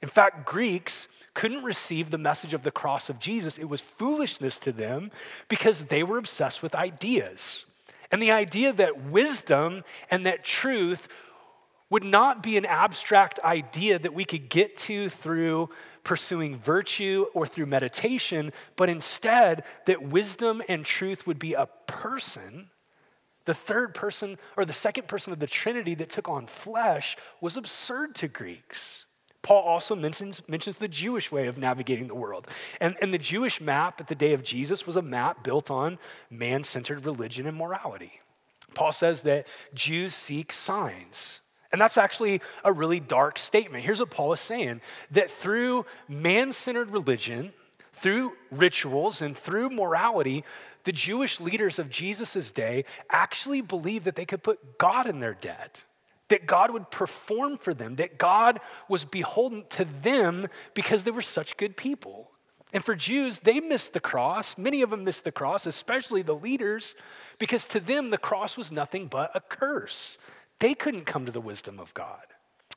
In 0.00 0.08
fact, 0.08 0.46
Greeks 0.46 1.08
couldn't 1.34 1.62
receive 1.62 2.10
the 2.10 2.18
message 2.18 2.54
of 2.54 2.62
the 2.62 2.70
cross 2.70 3.08
of 3.08 3.18
Jesus. 3.18 3.58
It 3.58 3.68
was 3.68 3.80
foolishness 3.80 4.58
to 4.60 4.72
them 4.72 5.10
because 5.48 5.84
they 5.84 6.02
were 6.02 6.18
obsessed 6.18 6.62
with 6.62 6.74
ideas. 6.74 7.64
And 8.10 8.20
the 8.20 8.32
idea 8.32 8.72
that 8.72 9.04
wisdom 9.04 9.84
and 10.10 10.26
that 10.26 10.44
truth 10.44 11.08
would 11.90 12.04
not 12.04 12.42
be 12.42 12.56
an 12.56 12.64
abstract 12.64 13.40
idea 13.40 13.98
that 13.98 14.14
we 14.14 14.24
could 14.24 14.48
get 14.48 14.76
to 14.76 15.08
through 15.08 15.68
pursuing 16.04 16.56
virtue 16.56 17.26
or 17.34 17.46
through 17.46 17.66
meditation, 17.66 18.52
but 18.76 18.88
instead 18.88 19.64
that 19.86 20.02
wisdom 20.02 20.62
and 20.68 20.84
truth 20.84 21.26
would 21.26 21.38
be 21.38 21.54
a 21.54 21.68
person. 21.86 22.70
The 23.44 23.54
third 23.54 23.94
person 23.94 24.38
or 24.56 24.64
the 24.64 24.72
second 24.72 25.08
person 25.08 25.32
of 25.32 25.40
the 25.40 25.46
Trinity 25.46 25.94
that 25.96 26.10
took 26.10 26.28
on 26.28 26.46
flesh 26.46 27.16
was 27.40 27.56
absurd 27.56 28.14
to 28.16 28.28
Greeks. 28.28 29.06
Paul 29.42 29.62
also 29.62 29.94
mentions, 29.94 30.42
mentions 30.48 30.78
the 30.78 30.88
Jewish 30.88 31.32
way 31.32 31.46
of 31.46 31.56
navigating 31.56 32.08
the 32.08 32.14
world. 32.14 32.46
And, 32.80 32.96
and 33.00 33.12
the 33.12 33.18
Jewish 33.18 33.60
map 33.60 34.00
at 34.00 34.08
the 34.08 34.14
day 34.14 34.32
of 34.32 34.42
Jesus 34.42 34.86
was 34.86 34.96
a 34.96 35.02
map 35.02 35.42
built 35.42 35.70
on 35.70 35.98
man 36.30 36.62
centered 36.62 37.06
religion 37.06 37.46
and 37.46 37.56
morality. 37.56 38.20
Paul 38.74 38.92
says 38.92 39.22
that 39.22 39.46
Jews 39.74 40.14
seek 40.14 40.52
signs. 40.52 41.40
And 41.72 41.80
that's 41.80 41.96
actually 41.96 42.40
a 42.64 42.72
really 42.72 43.00
dark 43.00 43.38
statement. 43.38 43.84
Here's 43.84 44.00
what 44.00 44.10
Paul 44.10 44.32
is 44.32 44.40
saying 44.40 44.80
that 45.10 45.30
through 45.30 45.86
man 46.08 46.52
centered 46.52 46.90
religion, 46.90 47.52
through 47.92 48.32
rituals, 48.50 49.22
and 49.22 49.36
through 49.36 49.70
morality, 49.70 50.44
the 50.84 50.92
Jewish 50.92 51.40
leaders 51.40 51.78
of 51.78 51.90
Jesus' 51.90 52.52
day 52.52 52.84
actually 53.10 53.60
believed 53.60 54.04
that 54.04 54.16
they 54.16 54.24
could 54.26 54.42
put 54.42 54.78
God 54.78 55.06
in 55.06 55.20
their 55.20 55.34
debt 55.34 55.84
that 56.30 56.46
God 56.46 56.70
would 56.70 56.90
perform 56.90 57.58
for 57.58 57.74
them, 57.74 57.96
that 57.96 58.18
God 58.18 58.60
was 58.88 59.04
beholden 59.04 59.64
to 59.70 59.84
them 59.84 60.48
because 60.74 61.04
they 61.04 61.10
were 61.10 61.22
such 61.22 61.56
good 61.56 61.76
people. 61.76 62.30
And 62.72 62.84
for 62.84 62.94
Jews, 62.94 63.40
they 63.40 63.60
missed 63.60 63.92
the 63.92 64.00
cross. 64.00 64.56
Many 64.56 64.80
of 64.82 64.90
them 64.90 65.04
missed 65.04 65.24
the 65.24 65.32
cross, 65.32 65.66
especially 65.66 66.22
the 66.22 66.34
leaders, 66.34 66.94
because 67.38 67.66
to 67.66 67.80
them, 67.80 68.10
the 68.10 68.18
cross 68.18 68.56
was 68.56 68.70
nothing 68.70 69.06
but 69.06 69.30
a 69.34 69.40
curse. 69.40 70.18
They 70.60 70.74
couldn't 70.74 71.04
come 71.04 71.26
to 71.26 71.32
the 71.32 71.40
wisdom 71.40 71.80
of 71.80 71.92
God. 71.94 72.22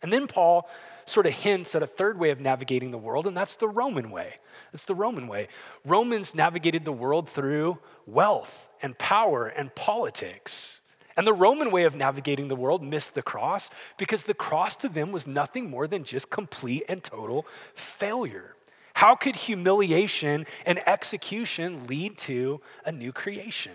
And 0.02 0.12
then 0.12 0.28
Paul 0.28 0.68
sort 1.06 1.28
of 1.28 1.34
hints 1.34 1.76
at 1.76 1.84
a 1.84 1.88
third 1.88 2.18
way 2.18 2.32
of 2.32 2.42
navigating 2.42 2.92
the 2.92 2.98
world, 2.98 3.28
and 3.28 3.38
that's 3.38 3.56
the 3.56 3.68
Roman 3.68 4.10
way. 4.10 4.36
It's 4.74 4.86
the 4.86 4.96
Roman 4.96 5.28
way. 5.28 5.48
Romans 5.86 6.34
navigated 6.34 6.86
the 6.86 6.92
world 6.92 7.30
through 7.30 7.78
wealth 8.06 8.68
and 8.82 8.98
power 8.98 9.46
and 9.46 9.74
politics. 9.76 10.82
And 11.16 11.28
the 11.28 11.34
Roman 11.34 11.72
way 11.72 11.84
of 11.84 11.96
navigating 11.96 12.48
the 12.48 12.56
world 12.56 12.84
missed 12.84 13.16
the 13.16 13.22
cross 13.22 13.70
because 13.98 14.24
the 14.24 14.34
cross 14.34 14.76
to 14.78 14.90
them 14.90 15.12
was 15.12 15.28
nothing 15.28 15.70
more 15.70 15.88
than 15.88 16.04
just 16.04 16.30
complete 16.30 16.84
and 16.90 17.04
total 17.04 17.46
failure. 17.76 18.56
How 18.96 19.16
could 19.16 19.36
humiliation 19.36 20.46
and 20.66 20.88
execution 20.88 21.88
lead 21.88 22.18
to 22.20 22.62
a 22.86 22.92
new 22.92 23.12
creation? 23.12 23.74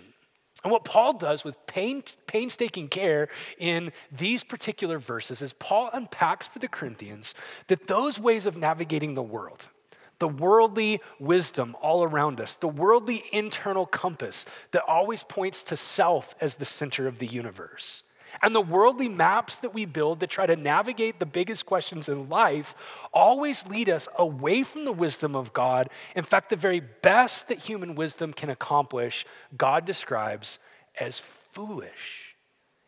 And 0.63 0.71
what 0.71 0.83
Paul 0.83 1.17
does 1.17 1.43
with 1.43 1.65
pain, 1.67 2.03
painstaking 2.27 2.89
care 2.89 3.29
in 3.57 3.93
these 4.11 4.43
particular 4.43 4.99
verses 4.99 5.41
is 5.41 5.53
Paul 5.53 5.89
unpacks 5.93 6.47
for 6.47 6.59
the 6.59 6.67
Corinthians 6.67 7.33
that 7.67 7.87
those 7.87 8.19
ways 8.19 8.45
of 8.45 8.57
navigating 8.57 9.13
the 9.13 9.23
world, 9.23 9.69
the 10.19 10.27
worldly 10.27 11.01
wisdom 11.19 11.75
all 11.81 12.03
around 12.03 12.39
us, 12.39 12.55
the 12.55 12.67
worldly 12.67 13.23
internal 13.31 13.85
compass 13.85 14.45
that 14.71 14.83
always 14.87 15.23
points 15.23 15.63
to 15.63 15.75
self 15.75 16.35
as 16.39 16.55
the 16.55 16.65
center 16.65 17.07
of 17.07 17.19
the 17.19 17.27
universe. 17.27 18.03
And 18.41 18.55
the 18.55 18.61
worldly 18.61 19.09
maps 19.09 19.57
that 19.57 19.73
we 19.73 19.85
build 19.85 20.19
to 20.19 20.27
try 20.27 20.45
to 20.45 20.55
navigate 20.55 21.19
the 21.19 21.25
biggest 21.25 21.65
questions 21.65 22.07
in 22.07 22.29
life 22.29 22.75
always 23.11 23.67
lead 23.67 23.89
us 23.89 24.07
away 24.17 24.63
from 24.63 24.85
the 24.85 24.91
wisdom 24.91 25.35
of 25.35 25.51
God. 25.51 25.89
In 26.15 26.23
fact, 26.23 26.49
the 26.49 26.55
very 26.55 26.79
best 26.79 27.47
that 27.47 27.59
human 27.59 27.95
wisdom 27.95 28.33
can 28.33 28.49
accomplish, 28.49 29.25
God 29.57 29.85
describes 29.85 30.59
as 30.99 31.19
foolish. 31.19 32.35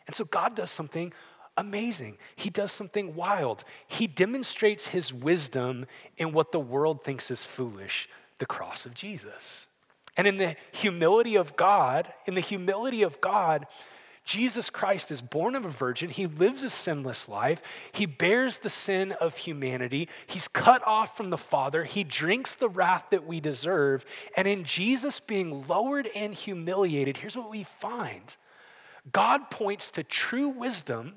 And 0.06 0.16
so 0.16 0.26
God 0.26 0.56
does 0.56 0.70
something 0.70 1.14
amazing. 1.58 2.18
He 2.36 2.50
does 2.50 2.72
something 2.72 3.16
wild. 3.16 3.64
He 3.88 4.08
demonstrates 4.08 4.88
his 4.88 5.14
wisdom 5.14 5.86
in 6.18 6.34
what 6.34 6.52
the 6.52 6.60
world 6.60 7.04
thinks 7.04 7.32
is 7.32 7.46
foolish 7.46 8.10
the 8.40 8.46
cross 8.46 8.86
of 8.88 8.96
Jesus. 8.96 9.68
And 10.18 10.28
in 10.28 10.38
the 10.38 10.56
humility 10.72 11.36
of 11.36 11.56
God, 11.56 12.12
in 12.26 12.34
the 12.34 12.42
humility 12.42 13.04
of 13.04 13.22
God, 13.22 13.68
Jesus 14.24 14.70
Christ 14.70 15.12
is 15.12 15.22
born 15.22 15.56
of 15.56 15.66
a 15.66 15.70
virgin. 15.70 16.10
He 16.10 16.28
lives 16.28 16.64
a 16.64 16.70
sinless 16.70 17.28
life. 17.28 17.62
He 17.92 18.06
bears 18.06 18.60
the 18.60 18.70
sin 18.70 19.14
of 19.14 19.38
humanity. 19.38 20.10
He's 20.28 20.48
cut 20.48 20.86
off 20.86 21.18
from 21.18 21.32
the 21.32 21.38
Father. 21.38 21.84
He 21.86 22.04
drinks 22.04 22.54
the 22.54 22.70
wrath 22.70 23.06
that 23.12 23.26
we 23.26 23.40
deserve. 23.40 24.06
And 24.38 24.48
in 24.48 24.64
Jesus 24.64 25.20
being 25.20 25.68
lowered 25.68 26.08
and 26.16 26.34
humiliated, 26.34 27.18
here's 27.18 27.38
what 27.38 27.50
we 27.50 27.64
find 27.64 28.36
God 29.12 29.50
points 29.50 29.90
to 29.92 30.04
true 30.04 30.50
wisdom 30.50 31.16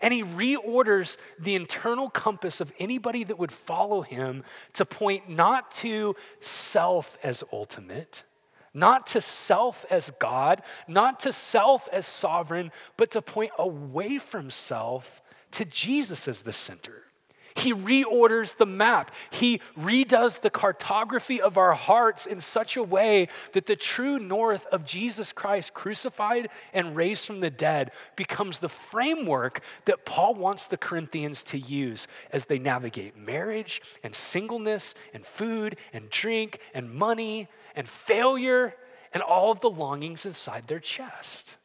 and 0.00 0.12
he 0.12 0.22
reorders 0.22 1.16
the 1.38 1.54
internal 1.54 2.10
compass 2.10 2.60
of 2.60 2.72
anybody 2.78 3.24
that 3.24 3.38
would 3.38 3.52
follow 3.52 4.02
him 4.02 4.44
to 4.74 4.84
point 4.84 5.28
not 5.28 5.70
to 5.72 6.14
self 6.40 7.18
as 7.22 7.44
ultimate, 7.52 8.24
not 8.72 9.06
to 9.08 9.20
self 9.20 9.84
as 9.90 10.10
God, 10.10 10.62
not 10.86 11.20
to 11.20 11.32
self 11.32 11.88
as 11.92 12.06
sovereign, 12.06 12.70
but 12.96 13.10
to 13.12 13.22
point 13.22 13.52
away 13.58 14.18
from 14.18 14.50
self 14.50 15.22
to 15.52 15.64
Jesus 15.64 16.28
as 16.28 16.42
the 16.42 16.52
center. 16.52 17.04
He 17.54 17.72
reorders 17.72 18.56
the 18.56 18.66
map. 18.66 19.10
He 19.30 19.60
redoes 19.78 20.40
the 20.40 20.50
cartography 20.50 21.40
of 21.40 21.58
our 21.58 21.72
hearts 21.72 22.26
in 22.26 22.40
such 22.40 22.76
a 22.76 22.82
way 22.82 23.28
that 23.52 23.66
the 23.66 23.76
true 23.76 24.18
north 24.18 24.66
of 24.66 24.84
Jesus 24.84 25.32
Christ, 25.32 25.74
crucified 25.74 26.48
and 26.72 26.96
raised 26.96 27.26
from 27.26 27.40
the 27.40 27.50
dead, 27.50 27.90
becomes 28.16 28.58
the 28.58 28.68
framework 28.68 29.62
that 29.84 30.04
Paul 30.04 30.34
wants 30.34 30.66
the 30.66 30.76
Corinthians 30.76 31.42
to 31.44 31.58
use 31.58 32.06
as 32.32 32.46
they 32.46 32.58
navigate 32.58 33.16
marriage 33.16 33.82
and 34.02 34.14
singleness 34.14 34.94
and 35.12 35.26
food 35.26 35.76
and 35.92 36.10
drink 36.10 36.60
and 36.74 36.92
money 36.92 37.48
and 37.74 37.88
failure 37.88 38.74
and 39.12 39.22
all 39.22 39.50
of 39.50 39.60
the 39.60 39.70
longings 39.70 40.24
inside 40.24 40.68
their 40.68 40.80
chest. 40.80 41.56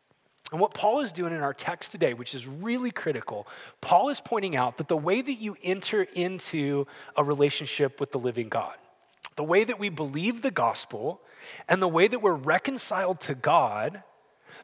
And 0.55 0.61
what 0.61 0.73
Paul 0.73 1.01
is 1.01 1.11
doing 1.11 1.33
in 1.33 1.41
our 1.41 1.53
text 1.53 1.91
today, 1.91 2.13
which 2.13 2.33
is 2.33 2.47
really 2.47 2.89
critical, 2.89 3.45
Paul 3.81 4.07
is 4.07 4.21
pointing 4.21 4.55
out 4.55 4.77
that 4.77 4.87
the 4.87 4.95
way 4.95 5.21
that 5.21 5.33
you 5.33 5.57
enter 5.61 6.03
into 6.03 6.87
a 7.17 7.25
relationship 7.25 7.99
with 7.99 8.13
the 8.13 8.19
living 8.19 8.47
God, 8.47 8.75
the 9.35 9.43
way 9.43 9.65
that 9.65 9.79
we 9.79 9.89
believe 9.89 10.43
the 10.43 10.51
gospel, 10.51 11.19
and 11.67 11.81
the 11.81 11.89
way 11.89 12.07
that 12.07 12.19
we're 12.19 12.31
reconciled 12.31 13.19
to 13.19 13.35
God, 13.35 14.01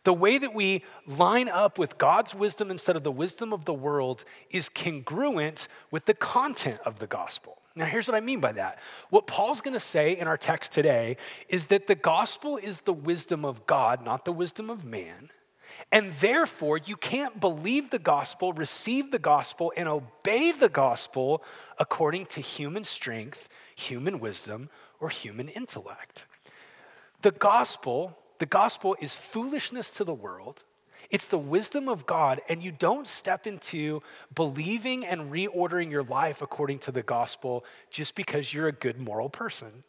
the 0.06 0.14
way 0.14 0.38
that 0.38 0.54
we 0.56 0.86
line 1.06 1.50
up 1.50 1.78
with 1.78 1.98
God's 1.98 2.34
wisdom 2.34 2.72
instead 2.72 2.96
of 2.96 3.04
the 3.04 3.12
wisdom 3.12 3.52
of 3.52 3.66
the 3.66 3.74
world 3.74 4.24
is 4.50 4.70
congruent 4.70 5.68
with 5.92 6.06
the 6.06 6.14
content 6.14 6.80
of 6.86 7.00
the 7.00 7.08
gospel. 7.08 7.58
Now, 7.76 7.84
here's 7.84 8.08
what 8.08 8.16
I 8.16 8.22
mean 8.22 8.40
by 8.40 8.54
that. 8.54 8.80
What 9.10 9.28
Paul's 9.28 9.60
going 9.60 9.74
to 9.74 9.80
say 9.82 10.18
in 10.18 10.26
our 10.26 10.38
text 10.38 10.72
today 10.72 11.18
is 11.50 11.66
that 11.66 11.88
the 11.88 11.96
gospel 11.96 12.56
is 12.56 12.84
the 12.84 12.94
wisdom 12.94 13.44
of 13.44 13.68
God, 13.68 14.06
not 14.06 14.24
the 14.24 14.32
wisdom 14.32 14.70
of 14.70 14.86
man. 14.86 15.32
And 15.92 16.14
therefore, 16.14 16.78
you 16.78 16.96
can't 16.96 17.40
believe 17.40 17.90
the 17.90 18.00
gospel, 18.00 18.54
receive 18.54 19.12
the 19.12 19.20
gospel, 19.20 19.74
and 19.76 19.90
obey 19.90 20.52
the 20.52 20.70
gospel 20.70 21.44
according 21.78 22.28
to 22.28 22.42
human 22.42 22.86
strength, 22.86 23.50
human 23.76 24.20
wisdom, 24.20 24.70
or 25.02 25.10
human 25.10 25.50
intellect. 25.50 26.26
The 27.24 27.32
gospel, 27.32 28.18
the 28.40 28.46
gospel 28.46 28.96
is 29.02 29.16
foolishness 29.18 29.92
to 29.96 30.06
the 30.06 30.14
world. 30.14 30.64
It's 31.10 31.28
the 31.28 31.38
wisdom 31.38 31.90
of 31.90 32.06
God, 32.06 32.40
and 32.48 32.64
you 32.64 32.72
don't 32.72 33.06
step 33.06 33.46
into 33.46 34.02
believing 34.34 35.06
and 35.06 35.30
reordering 35.30 35.92
your 35.92 36.04
life 36.04 36.42
according 36.42 36.80
to 36.80 36.92
the 36.94 37.04
gospel 37.04 37.66
just 37.90 38.16
because 38.16 38.54
you're 38.54 38.70
a 38.70 38.72
good 38.72 38.98
moral 38.98 39.30
person 39.30 39.84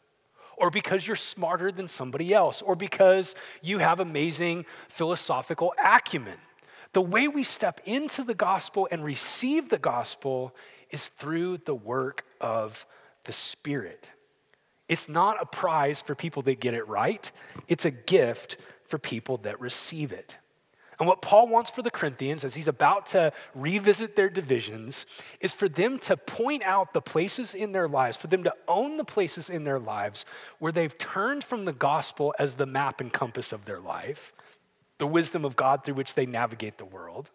or 0.57 0.69
because 0.69 1.05
you're 1.05 1.15
smarter 1.15 1.71
than 1.71 1.87
somebody 1.87 2.33
else, 2.33 2.61
or 2.61 2.75
because 2.75 3.35
you 3.61 3.79
have 3.79 3.99
amazing 3.99 4.65
philosophical 4.89 5.73
acumen. 5.83 6.37
The 6.93 7.01
way 7.01 7.27
we 7.27 7.43
step 7.43 7.81
into 7.85 8.23
the 8.23 8.35
gospel 8.35 8.87
and 8.91 9.03
receive 9.03 9.69
the 9.69 9.79
gospel 9.79 10.55
is 10.89 11.07
through 11.07 11.57
the 11.57 11.75
work 11.75 12.25
of 12.39 12.85
the 13.23 13.33
Spirit. 13.33 14.11
It's 14.87 15.09
not 15.09 15.41
a 15.41 15.45
prize 15.45 16.01
for 16.01 16.13
people 16.13 16.43
that 16.43 16.59
get 16.59 16.73
it 16.73 16.87
right, 16.87 17.31
it's 17.67 17.85
a 17.85 17.91
gift 17.91 18.57
for 18.85 18.97
people 18.99 19.37
that 19.37 19.59
receive 19.59 20.11
it. 20.11 20.37
And 21.03 21.07
what 21.09 21.21
Paul 21.21 21.49
wants 21.49 21.69
for 21.69 21.81
the 21.81 21.91
Corinthians, 21.91 22.45
as 22.45 22.55
he's 22.55 22.69
about 22.69 23.07
to 23.07 23.33
revisit 23.53 24.15
their 24.15 24.29
divisions, 24.29 25.05
is 25.41 25.53
for 25.53 25.67
them 25.67 25.99
to 25.99 26.15
point 26.15 26.63
out 26.63 26.93
the 26.93 27.01
places 27.01 27.53
in 27.53 27.73
their 27.73 27.89
lives, 27.89 28.15
for 28.15 28.27
them 28.27 28.41
to 28.45 28.53
own 28.69 28.95
the 28.95 29.03
places 29.03 29.49
in 29.49 29.65
their 29.65 29.79
lives 29.79 30.23
where 30.59 30.71
they've 30.71 30.97
turned 30.97 31.43
from 31.43 31.65
the 31.65 31.73
gospel 31.73 32.33
as 32.39 32.53
the 32.53 32.65
map 32.65 33.01
and 33.01 33.11
compass 33.11 33.51
of 33.51 33.65
their 33.65 33.81
life, 33.81 34.31
the 34.97 35.05
wisdom 35.05 35.43
of 35.43 35.57
God 35.57 35.83
through 35.83 35.95
which 35.95 36.15
they 36.15 36.25
navigate 36.25 36.77
the 36.77 36.85
world. 36.85 37.31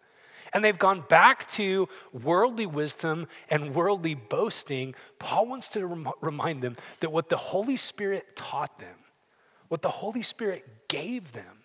And 0.54 0.64
they've 0.64 0.78
gone 0.78 1.04
back 1.06 1.46
to 1.48 1.90
worldly 2.10 2.64
wisdom 2.64 3.28
and 3.50 3.74
worldly 3.74 4.14
boasting. 4.14 4.94
Paul 5.18 5.44
wants 5.44 5.68
to 5.68 5.86
rem- 5.86 6.08
remind 6.22 6.62
them 6.62 6.78
that 7.00 7.12
what 7.12 7.28
the 7.28 7.36
Holy 7.36 7.76
Spirit 7.76 8.34
taught 8.34 8.78
them, 8.78 8.96
what 9.68 9.82
the 9.82 9.90
Holy 9.90 10.22
Spirit 10.22 10.88
gave 10.88 11.32
them, 11.32 11.57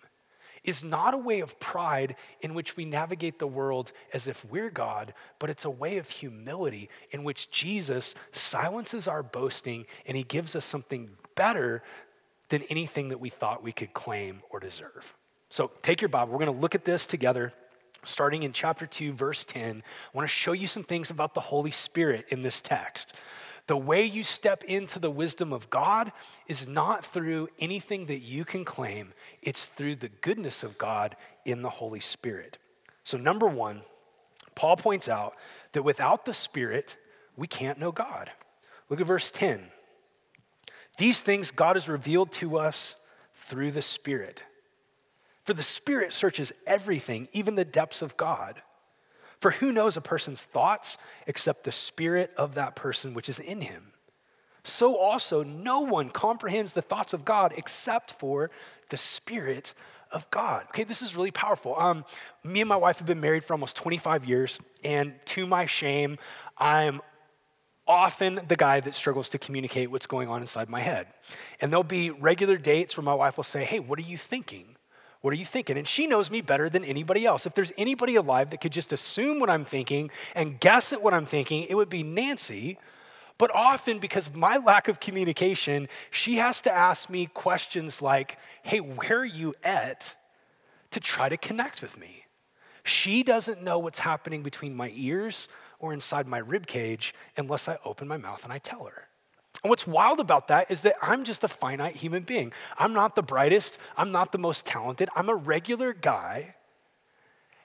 is 0.64 0.82
not 0.82 1.14
a 1.14 1.18
way 1.18 1.40
of 1.40 1.60
pride 1.60 2.16
in 2.40 2.54
which 2.54 2.76
we 2.76 2.84
navigate 2.84 3.38
the 3.38 3.46
world 3.46 3.92
as 4.12 4.26
if 4.26 4.44
we're 4.44 4.70
God, 4.70 5.14
but 5.38 5.50
it's 5.50 5.64
a 5.64 5.70
way 5.70 5.98
of 5.98 6.08
humility 6.08 6.88
in 7.10 7.22
which 7.22 7.50
Jesus 7.50 8.14
silences 8.32 9.06
our 9.06 9.22
boasting 9.22 9.86
and 10.06 10.16
he 10.16 10.22
gives 10.22 10.56
us 10.56 10.64
something 10.64 11.10
better 11.34 11.82
than 12.48 12.62
anything 12.70 13.08
that 13.08 13.20
we 13.20 13.30
thought 13.30 13.62
we 13.62 13.72
could 13.72 13.92
claim 13.92 14.42
or 14.50 14.60
deserve. 14.60 15.14
So 15.50 15.70
take 15.82 16.00
your 16.00 16.08
Bible, 16.08 16.32
we're 16.32 16.44
going 16.44 16.54
to 16.54 16.60
look 16.60 16.74
at 16.74 16.84
this 16.84 17.06
together. 17.06 17.52
Starting 18.02 18.42
in 18.42 18.52
chapter 18.52 18.86
2, 18.86 19.12
verse 19.12 19.44
10, 19.44 19.82
I 19.82 20.16
want 20.16 20.28
to 20.28 20.32
show 20.32 20.52
you 20.52 20.66
some 20.66 20.82
things 20.82 21.10
about 21.10 21.32
the 21.32 21.40
Holy 21.40 21.70
Spirit 21.70 22.26
in 22.28 22.42
this 22.42 22.60
text. 22.60 23.14
The 23.66 23.76
way 23.76 24.04
you 24.04 24.22
step 24.22 24.62
into 24.64 24.98
the 24.98 25.10
wisdom 25.10 25.52
of 25.52 25.70
God 25.70 26.12
is 26.46 26.68
not 26.68 27.04
through 27.04 27.48
anything 27.58 28.06
that 28.06 28.20
you 28.20 28.44
can 28.44 28.64
claim, 28.64 29.14
it's 29.40 29.66
through 29.66 29.96
the 29.96 30.10
goodness 30.10 30.62
of 30.62 30.76
God 30.76 31.16
in 31.44 31.62
the 31.62 31.70
Holy 31.70 32.00
Spirit. 32.00 32.58
So, 33.04 33.16
number 33.16 33.46
one, 33.46 33.82
Paul 34.54 34.76
points 34.76 35.08
out 35.08 35.34
that 35.72 35.82
without 35.82 36.24
the 36.24 36.34
Spirit, 36.34 36.96
we 37.36 37.46
can't 37.46 37.78
know 37.78 37.90
God. 37.90 38.30
Look 38.88 39.00
at 39.00 39.06
verse 39.06 39.30
10. 39.30 39.66
These 40.98 41.22
things 41.22 41.50
God 41.50 41.76
has 41.76 41.88
revealed 41.88 42.32
to 42.32 42.58
us 42.58 42.94
through 43.34 43.72
the 43.72 43.82
Spirit. 43.82 44.44
For 45.44 45.54
the 45.54 45.62
Spirit 45.62 46.12
searches 46.12 46.52
everything, 46.66 47.28
even 47.32 47.54
the 47.54 47.64
depths 47.64 48.02
of 48.02 48.16
God. 48.16 48.62
For 49.44 49.50
who 49.50 49.72
knows 49.72 49.98
a 49.98 50.00
person's 50.00 50.40
thoughts 50.40 50.96
except 51.26 51.64
the 51.64 51.70
spirit 51.70 52.32
of 52.38 52.54
that 52.54 52.74
person 52.74 53.12
which 53.12 53.28
is 53.28 53.38
in 53.38 53.60
him? 53.60 53.92
So 54.62 54.96
also, 54.96 55.42
no 55.42 55.80
one 55.80 56.08
comprehends 56.08 56.72
the 56.72 56.80
thoughts 56.80 57.12
of 57.12 57.26
God 57.26 57.52
except 57.54 58.12
for 58.12 58.50
the 58.88 58.96
Spirit 58.96 59.74
of 60.10 60.30
God. 60.30 60.64
Okay, 60.68 60.84
this 60.84 61.02
is 61.02 61.14
really 61.14 61.30
powerful. 61.30 61.78
Um, 61.78 62.06
me 62.42 62.62
and 62.62 62.68
my 62.70 62.76
wife 62.76 62.96
have 63.00 63.06
been 63.06 63.20
married 63.20 63.44
for 63.44 63.52
almost 63.52 63.76
25 63.76 64.24
years, 64.24 64.58
and 64.82 65.12
to 65.26 65.46
my 65.46 65.66
shame, 65.66 66.16
I'm 66.56 67.02
often 67.86 68.40
the 68.48 68.56
guy 68.56 68.80
that 68.80 68.94
struggles 68.94 69.28
to 69.28 69.38
communicate 69.38 69.90
what's 69.90 70.06
going 70.06 70.30
on 70.30 70.40
inside 70.40 70.70
my 70.70 70.80
head. 70.80 71.06
And 71.60 71.70
there'll 71.70 71.84
be 71.84 72.08
regular 72.08 72.56
dates 72.56 72.96
where 72.96 73.04
my 73.04 73.12
wife 73.12 73.36
will 73.36 73.44
say, 73.44 73.64
Hey, 73.64 73.78
what 73.78 73.98
are 73.98 74.02
you 74.02 74.16
thinking? 74.16 74.73
What 75.24 75.32
are 75.32 75.38
you 75.38 75.46
thinking? 75.46 75.78
And 75.78 75.88
she 75.88 76.06
knows 76.06 76.30
me 76.30 76.42
better 76.42 76.68
than 76.68 76.84
anybody 76.84 77.24
else. 77.24 77.46
If 77.46 77.54
there's 77.54 77.72
anybody 77.78 78.14
alive 78.16 78.50
that 78.50 78.60
could 78.60 78.72
just 78.72 78.92
assume 78.92 79.40
what 79.40 79.48
I'm 79.48 79.64
thinking 79.64 80.10
and 80.34 80.60
guess 80.60 80.92
at 80.92 81.02
what 81.02 81.14
I'm 81.14 81.24
thinking, 81.24 81.62
it 81.70 81.76
would 81.76 81.88
be 81.88 82.02
Nancy. 82.02 82.78
But 83.38 83.50
often, 83.54 84.00
because 84.00 84.26
of 84.26 84.36
my 84.36 84.58
lack 84.58 84.86
of 84.88 85.00
communication, 85.00 85.88
she 86.10 86.36
has 86.36 86.60
to 86.62 86.70
ask 86.72 87.08
me 87.08 87.26
questions 87.26 88.02
like, 88.02 88.36
hey, 88.62 88.80
where 88.80 89.20
are 89.20 89.24
you 89.24 89.54
at? 89.64 90.14
to 90.94 91.00
try 91.00 91.28
to 91.28 91.36
connect 91.36 91.82
with 91.82 91.98
me. 91.98 92.26
She 92.84 93.24
doesn't 93.24 93.60
know 93.60 93.80
what's 93.80 93.98
happening 93.98 94.44
between 94.44 94.76
my 94.76 94.92
ears 94.94 95.48
or 95.80 95.92
inside 95.92 96.28
my 96.28 96.38
rib 96.38 96.68
cage 96.68 97.12
unless 97.36 97.66
I 97.66 97.78
open 97.84 98.06
my 98.06 98.16
mouth 98.16 98.44
and 98.44 98.52
I 98.52 98.58
tell 98.58 98.84
her. 98.84 99.08
And 99.64 99.70
what's 99.70 99.86
wild 99.86 100.20
about 100.20 100.48
that 100.48 100.70
is 100.70 100.82
that 100.82 100.94
I'm 101.00 101.24
just 101.24 101.42
a 101.42 101.48
finite 101.48 101.96
human 101.96 102.22
being. 102.22 102.52
I'm 102.78 102.92
not 102.92 103.16
the 103.16 103.22
brightest, 103.22 103.78
I'm 103.96 104.12
not 104.12 104.30
the 104.30 104.38
most 104.38 104.66
talented, 104.66 105.08
I'm 105.16 105.30
a 105.30 105.34
regular 105.34 105.94
guy. 105.94 106.54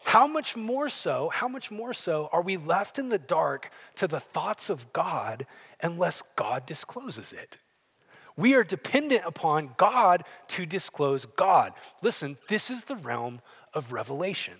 How 0.05 0.25
much 0.25 0.55
more 0.55 0.87
so, 0.87 1.27
how 1.27 1.49
much 1.49 1.69
more 1.69 1.93
so 1.93 2.29
are 2.31 2.41
we 2.41 2.55
left 2.55 2.97
in 2.97 3.09
the 3.09 3.17
dark 3.17 3.69
to 3.95 4.07
the 4.07 4.21
thoughts 4.21 4.69
of 4.69 4.93
God 4.93 5.45
unless 5.83 6.23
God 6.37 6.65
discloses 6.65 7.33
it? 7.33 7.57
We 8.37 8.55
are 8.55 8.63
dependent 8.63 9.23
upon 9.25 9.71
God 9.75 10.23
to 10.47 10.65
disclose 10.65 11.25
God. 11.25 11.73
Listen, 12.01 12.37
this 12.47 12.69
is 12.69 12.85
the 12.85 12.95
realm 12.95 13.41
of 13.73 13.91
revelation. 13.91 14.53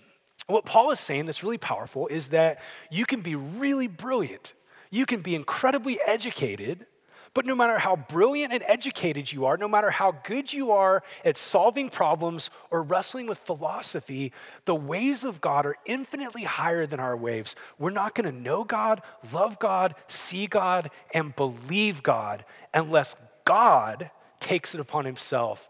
What 0.46 0.66
Paul 0.66 0.90
is 0.90 1.00
saying 1.00 1.24
that's 1.24 1.42
really 1.42 1.56
powerful 1.56 2.06
is 2.08 2.28
that 2.28 2.60
you 2.90 3.06
can 3.06 3.22
be 3.22 3.34
really 3.34 3.86
brilliant, 3.86 4.52
you 4.90 5.06
can 5.06 5.20
be 5.20 5.34
incredibly 5.34 5.98
educated, 6.06 6.84
but 7.32 7.46
no 7.46 7.54
matter 7.54 7.78
how 7.78 7.96
brilliant 7.96 8.52
and 8.52 8.64
educated 8.66 9.30
you 9.30 9.46
are, 9.46 9.56
no 9.56 9.68
matter 9.68 9.90
how 9.90 10.12
good 10.24 10.52
you 10.52 10.72
are 10.72 11.02
at 11.24 11.36
solving 11.36 11.88
problems 11.88 12.50
or 12.70 12.82
wrestling 12.82 13.26
with 13.26 13.38
philosophy, 13.38 14.32
the 14.64 14.74
ways 14.74 15.22
of 15.22 15.40
God 15.40 15.64
are 15.64 15.76
infinitely 15.86 16.42
higher 16.42 16.86
than 16.86 16.98
our 16.98 17.16
waves. 17.16 17.54
We're 17.78 17.90
not 17.90 18.14
going 18.14 18.32
to 18.32 18.40
know 18.40 18.64
God, 18.64 19.02
love 19.32 19.58
God, 19.60 19.94
see 20.08 20.46
God, 20.46 20.90
and 21.14 21.34
believe 21.36 22.02
God 22.02 22.44
unless 22.74 23.14
God 23.44 24.10
takes 24.40 24.74
it 24.74 24.80
upon 24.80 25.04
himself 25.04 25.68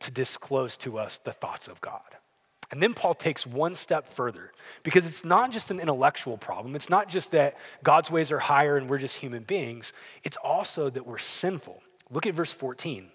to 0.00 0.10
disclose 0.10 0.76
to 0.78 0.98
us 0.98 1.18
the 1.18 1.32
thoughts 1.32 1.68
of 1.68 1.80
God. 1.80 2.00
And 2.72 2.82
then 2.82 2.94
Paul 2.94 3.12
takes 3.12 3.46
one 3.46 3.74
step 3.74 4.06
further 4.06 4.50
because 4.82 5.04
it's 5.04 5.26
not 5.26 5.52
just 5.52 5.70
an 5.70 5.78
intellectual 5.78 6.38
problem. 6.38 6.74
It's 6.74 6.88
not 6.88 7.10
just 7.10 7.30
that 7.32 7.58
God's 7.84 8.10
ways 8.10 8.32
are 8.32 8.38
higher 8.38 8.78
and 8.78 8.88
we're 8.88 8.98
just 8.98 9.18
human 9.18 9.42
beings. 9.42 9.92
It's 10.24 10.38
also 10.38 10.88
that 10.88 11.06
we're 11.06 11.18
sinful. 11.18 11.82
Look 12.10 12.26
at 12.26 12.34
verse 12.34 12.52
14. 12.52 13.10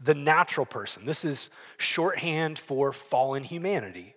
The 0.00 0.14
natural 0.14 0.64
person, 0.64 1.04
this 1.04 1.26
is 1.26 1.50
shorthand 1.76 2.58
for 2.58 2.90
fallen 2.90 3.44
humanity. 3.44 4.14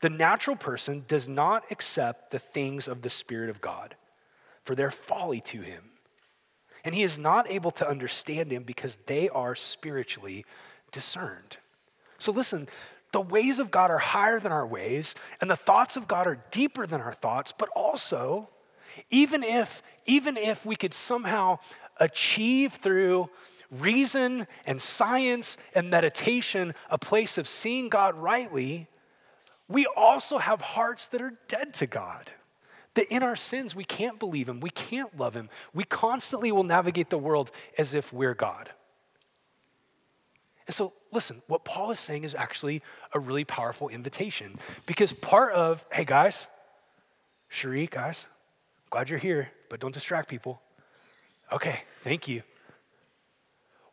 The 0.00 0.10
natural 0.10 0.56
person 0.56 1.04
does 1.06 1.28
not 1.28 1.64
accept 1.70 2.32
the 2.32 2.40
things 2.40 2.88
of 2.88 3.02
the 3.02 3.10
Spirit 3.10 3.48
of 3.48 3.60
God, 3.60 3.94
for 4.64 4.74
they're 4.74 4.90
folly 4.90 5.40
to 5.42 5.60
him. 5.60 5.84
And 6.84 6.96
he 6.96 7.02
is 7.02 7.16
not 7.16 7.48
able 7.48 7.70
to 7.72 7.88
understand 7.88 8.50
him 8.50 8.64
because 8.64 8.96
they 9.06 9.28
are 9.28 9.54
spiritually 9.54 10.44
discerned. 10.90 11.58
So 12.18 12.32
listen, 12.32 12.68
the 13.16 13.20
ways 13.22 13.58
of 13.58 13.70
God 13.70 13.90
are 13.90 13.96
higher 13.96 14.38
than 14.38 14.52
our 14.52 14.66
ways, 14.66 15.14
and 15.40 15.50
the 15.50 15.56
thoughts 15.56 15.96
of 15.96 16.06
God 16.06 16.26
are 16.26 16.38
deeper 16.50 16.86
than 16.86 17.00
our 17.00 17.14
thoughts, 17.14 17.50
but 17.50 17.70
also, 17.70 18.50
even 19.08 19.42
if, 19.42 19.82
even 20.04 20.36
if 20.36 20.66
we 20.66 20.76
could 20.76 20.92
somehow 20.92 21.58
achieve 21.98 22.74
through 22.74 23.30
reason 23.70 24.46
and 24.66 24.82
science 24.82 25.56
and 25.74 25.88
meditation 25.88 26.74
a 26.90 26.98
place 26.98 27.38
of 27.38 27.48
seeing 27.48 27.88
God 27.88 28.14
rightly, 28.16 28.86
we 29.66 29.86
also 29.96 30.36
have 30.36 30.60
hearts 30.60 31.08
that 31.08 31.22
are 31.22 31.38
dead 31.48 31.72
to 31.72 31.86
God. 31.86 32.30
That 32.96 33.10
in 33.10 33.22
our 33.22 33.34
sins, 33.34 33.74
we 33.74 33.84
can't 33.84 34.18
believe 34.18 34.46
Him, 34.46 34.60
we 34.60 34.68
can't 34.68 35.16
love 35.16 35.34
Him. 35.34 35.48
We 35.72 35.84
constantly 35.84 36.52
will 36.52 36.64
navigate 36.64 37.08
the 37.08 37.16
world 37.16 37.50
as 37.78 37.94
if 37.94 38.12
we're 38.12 38.34
God. 38.34 38.68
And 40.66 40.74
so, 40.74 40.92
listen, 41.16 41.40
what 41.46 41.64
Paul 41.64 41.90
is 41.92 41.98
saying 41.98 42.24
is 42.24 42.34
actually 42.34 42.82
a 43.14 43.18
really 43.18 43.42
powerful 43.42 43.88
invitation 43.88 44.58
because 44.84 45.14
part 45.14 45.54
of, 45.54 45.86
hey 45.90 46.04
guys, 46.04 46.46
Cherie, 47.48 47.88
guys, 47.90 48.26
glad 48.90 49.08
you're 49.08 49.18
here, 49.18 49.50
but 49.70 49.80
don't 49.80 49.94
distract 49.94 50.28
people. 50.28 50.60
Okay, 51.50 51.80
thank 52.02 52.28
you. 52.28 52.42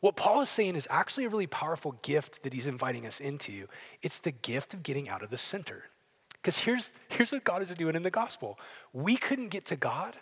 What 0.02 0.18
Paul 0.18 0.42
is 0.42 0.50
saying 0.50 0.76
is 0.76 0.86
actually 0.90 1.24
a 1.24 1.30
really 1.30 1.48
powerful 1.48 1.94
gift 2.04 2.44
that 2.44 2.52
he's 2.52 2.68
inviting 2.68 3.08
us 3.08 3.22
into. 3.22 3.68
It's 4.02 4.20
the 4.20 4.32
gift 4.32 4.74
of 4.74 4.84
getting 4.84 5.08
out 5.08 5.24
of 5.24 5.30
the 5.30 5.38
center. 5.38 5.86
Because 6.34 6.58
here's, 6.58 6.94
here's 7.08 7.32
what 7.32 7.46
God 7.46 7.62
is 7.62 7.74
doing 7.74 7.96
in 7.96 8.04
the 8.04 8.12
gospel 8.12 8.60
we 8.92 9.16
couldn't 9.16 9.48
get 9.48 9.66
to 9.68 9.78
God, 9.78 10.18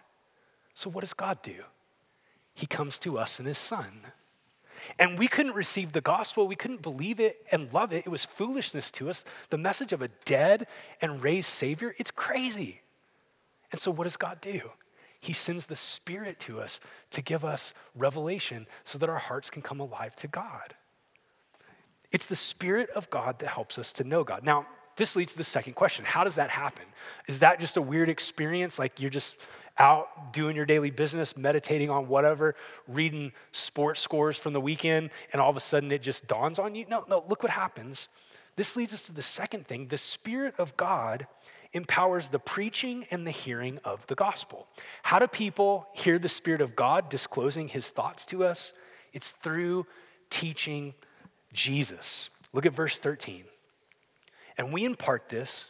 so 0.75 0.87
what 0.87 1.01
does 1.01 1.13
God 1.13 1.41
do? 1.41 1.63
He 2.53 2.67
comes 2.67 2.99
to 2.99 3.17
us 3.17 3.39
in 3.39 3.47
his 3.47 3.57
son. 3.57 4.01
And 4.99 5.17
we 5.17 5.27
couldn't 5.27 5.53
receive 5.53 5.91
the 5.91 6.01
gospel. 6.01 6.47
We 6.47 6.55
couldn't 6.55 6.81
believe 6.81 7.19
it 7.19 7.45
and 7.51 7.71
love 7.73 7.93
it. 7.93 8.05
It 8.05 8.09
was 8.09 8.25
foolishness 8.25 8.91
to 8.91 9.09
us. 9.09 9.23
The 9.49 9.57
message 9.57 9.93
of 9.93 10.01
a 10.01 10.09
dead 10.25 10.67
and 11.01 11.21
raised 11.21 11.49
Savior, 11.49 11.95
it's 11.97 12.11
crazy. 12.11 12.81
And 13.71 13.79
so, 13.79 13.91
what 13.91 14.05
does 14.05 14.17
God 14.17 14.41
do? 14.41 14.71
He 15.19 15.33
sends 15.33 15.67
the 15.67 15.75
Spirit 15.75 16.39
to 16.41 16.59
us 16.59 16.79
to 17.11 17.21
give 17.21 17.45
us 17.45 17.73
revelation 17.95 18.65
so 18.83 18.97
that 18.97 19.09
our 19.09 19.19
hearts 19.19 19.49
can 19.49 19.61
come 19.61 19.79
alive 19.79 20.15
to 20.17 20.27
God. 20.27 20.75
It's 22.11 22.25
the 22.25 22.35
Spirit 22.35 22.89
of 22.91 23.09
God 23.09 23.39
that 23.39 23.49
helps 23.49 23.77
us 23.77 23.93
to 23.93 24.03
know 24.03 24.23
God. 24.23 24.43
Now, 24.43 24.65
this 24.97 25.15
leads 25.15 25.31
to 25.33 25.37
the 25.37 25.43
second 25.43 25.73
question 25.73 26.05
How 26.05 26.23
does 26.23 26.35
that 26.35 26.49
happen? 26.49 26.85
Is 27.27 27.39
that 27.39 27.59
just 27.59 27.77
a 27.77 27.81
weird 27.81 28.09
experience? 28.09 28.77
Like 28.77 28.99
you're 28.99 29.09
just 29.09 29.35
out 29.77 30.33
doing 30.33 30.55
your 30.55 30.65
daily 30.65 30.91
business, 30.91 31.37
meditating 31.37 31.89
on 31.89 32.07
whatever, 32.07 32.55
reading 32.87 33.31
sports 33.51 33.99
scores 33.99 34.37
from 34.37 34.53
the 34.53 34.61
weekend, 34.61 35.09
and 35.33 35.41
all 35.41 35.49
of 35.49 35.57
a 35.57 35.61
sudden 35.61 35.91
it 35.91 36.01
just 36.01 36.27
dawns 36.27 36.59
on 36.59 36.75
you. 36.75 36.85
No, 36.89 37.05
no, 37.07 37.23
look 37.27 37.43
what 37.43 37.51
happens. 37.51 38.07
This 38.55 38.75
leads 38.75 38.93
us 38.93 39.03
to 39.03 39.13
the 39.13 39.21
second 39.21 39.65
thing 39.65 39.87
the 39.87 39.97
Spirit 39.97 40.55
of 40.57 40.75
God 40.77 41.27
empowers 41.73 42.29
the 42.29 42.39
preaching 42.39 43.05
and 43.11 43.25
the 43.25 43.31
hearing 43.31 43.79
of 43.85 44.05
the 44.07 44.15
gospel. 44.15 44.67
How 45.03 45.19
do 45.19 45.27
people 45.27 45.87
hear 45.93 46.19
the 46.19 46.27
Spirit 46.27 46.61
of 46.61 46.75
God 46.75 47.09
disclosing 47.09 47.69
his 47.69 47.89
thoughts 47.89 48.25
to 48.27 48.43
us? 48.43 48.73
It's 49.13 49.31
through 49.31 49.87
teaching 50.29 50.93
Jesus. 51.53 52.29
Look 52.53 52.65
at 52.65 52.73
verse 52.73 52.99
13. 52.99 53.45
And 54.57 54.73
we 54.73 54.83
impart 54.83 55.29
this 55.29 55.67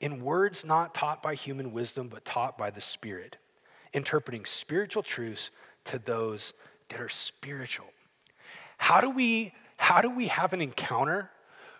in 0.00 0.22
words 0.22 0.64
not 0.64 0.94
taught 0.94 1.22
by 1.22 1.34
human 1.34 1.72
wisdom, 1.72 2.08
but 2.08 2.24
taught 2.24 2.58
by 2.58 2.70
the 2.70 2.80
Spirit, 2.80 3.36
interpreting 3.92 4.44
spiritual 4.44 5.02
truths 5.02 5.50
to 5.84 5.98
those 5.98 6.52
that 6.88 7.00
are 7.00 7.08
spiritual. 7.08 7.86
How 8.78 9.00
do 9.00 9.10
we, 9.10 9.52
how 9.76 10.00
do 10.00 10.10
we 10.10 10.26
have 10.26 10.52
an 10.52 10.60
encounter 10.60 11.30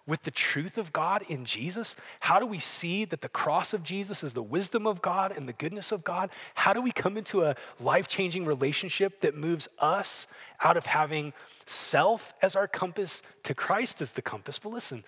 with 0.07 0.23
the 0.23 0.31
truth 0.31 0.79
of 0.79 0.93
God 0.93 1.23
in 1.29 1.45
Jesus? 1.45 1.97
How 2.21 2.39
do 2.39 2.47
we 2.47 2.59
see 2.59 3.05
that 3.05 3.21
the 3.21 3.29
cross 3.29 3.75
of 3.75 3.83
Jesus 3.83 4.23
is 4.23 4.33
the 4.33 4.43
wisdom 4.43 4.87
of 4.87 5.03
God 5.03 5.33
and 5.37 5.49
the 5.49 5.53
goodness 5.53 5.93
of 5.93 6.05
God? 6.05 6.31
How 6.55 6.73
do 6.73 6.81
we 6.81 6.93
come 6.93 7.17
into 7.17 7.43
a 7.43 7.57
life 7.81 8.07
changing 8.07 8.47
relationship 8.47 9.21
that 9.21 9.37
moves 9.37 9.69
us 9.79 10.27
out 10.63 10.77
of 10.77 10.87
having 10.87 11.33
self 11.67 12.33
as 12.41 12.57
our 12.57 12.67
compass 12.67 13.23
to 13.43 13.55
Christ 13.55 14.01
as 14.01 14.13
the 14.13 14.23
compass? 14.23 14.59
But 14.59 14.71
listen, 14.73 15.05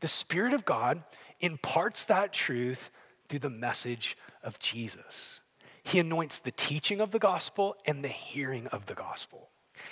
the 0.00 0.08
Spirit 0.08 0.52
of 0.54 0.64
God 0.64 1.02
imparts 1.40 2.06
that 2.06 2.32
truth 2.32 2.90
through 3.28 3.40
the 3.40 3.50
message 3.50 4.16
of 4.42 4.58
Jesus. 4.58 5.40
He 5.82 5.98
anoints 5.98 6.40
the 6.40 6.52
teaching 6.52 7.00
of 7.00 7.10
the 7.10 7.18
gospel 7.18 7.76
and 7.86 8.04
the 8.04 8.08
hearing 8.08 8.66
of 8.68 8.86
the 8.86 8.94
gospel. 8.94 9.48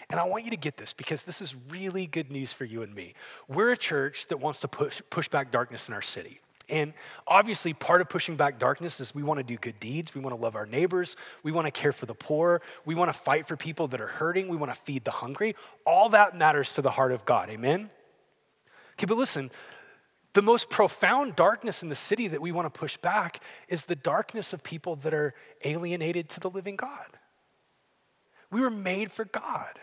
And 0.08 0.20
I 0.20 0.24
want 0.24 0.44
you 0.44 0.50
to 0.50 0.56
get 0.56 0.76
this 0.76 0.92
because 0.92 1.24
this 1.24 1.40
is 1.40 1.56
really 1.68 2.06
good 2.06 2.30
news 2.30 2.52
for 2.52 2.64
you 2.64 2.82
and 2.82 2.94
me. 2.94 3.14
We're 3.48 3.72
a 3.72 3.76
church 3.76 4.26
that 4.28 4.38
wants 4.38 4.60
to 4.60 4.68
push, 4.68 5.00
push 5.10 5.28
back 5.28 5.50
darkness 5.50 5.88
in 5.88 5.94
our 5.94 6.02
city. 6.02 6.40
And 6.70 6.94
obviously, 7.26 7.74
part 7.74 8.00
of 8.00 8.08
pushing 8.08 8.36
back 8.36 8.58
darkness 8.58 9.00
is 9.00 9.14
we 9.14 9.22
want 9.22 9.38
to 9.38 9.44
do 9.44 9.56
good 9.56 9.80
deeds. 9.80 10.14
We 10.14 10.20
want 10.20 10.36
to 10.36 10.40
love 10.40 10.54
our 10.54 10.66
neighbors. 10.66 11.16
We 11.42 11.52
want 11.52 11.66
to 11.66 11.70
care 11.70 11.92
for 11.92 12.06
the 12.06 12.14
poor. 12.14 12.62
We 12.84 12.94
want 12.94 13.12
to 13.12 13.18
fight 13.18 13.48
for 13.48 13.56
people 13.56 13.88
that 13.88 14.00
are 14.00 14.06
hurting. 14.06 14.48
We 14.48 14.56
want 14.56 14.72
to 14.72 14.80
feed 14.80 15.04
the 15.04 15.10
hungry. 15.10 15.56
All 15.84 16.08
that 16.10 16.36
matters 16.36 16.74
to 16.74 16.82
the 16.82 16.92
heart 16.92 17.12
of 17.12 17.24
God. 17.24 17.50
Amen? 17.50 17.90
Okay, 18.92 19.06
but 19.06 19.18
listen, 19.18 19.50
the 20.32 20.42
most 20.42 20.70
profound 20.70 21.34
darkness 21.34 21.82
in 21.82 21.88
the 21.88 21.94
city 21.94 22.28
that 22.28 22.40
we 22.40 22.52
want 22.52 22.72
to 22.72 22.78
push 22.78 22.96
back 22.96 23.42
is 23.68 23.86
the 23.86 23.96
darkness 23.96 24.52
of 24.52 24.62
people 24.62 24.94
that 24.96 25.12
are 25.12 25.34
alienated 25.64 26.28
to 26.30 26.40
the 26.40 26.50
living 26.50 26.76
God. 26.76 27.06
We 28.50 28.60
were 28.60 28.70
made 28.70 29.10
for 29.10 29.24
God. 29.24 29.80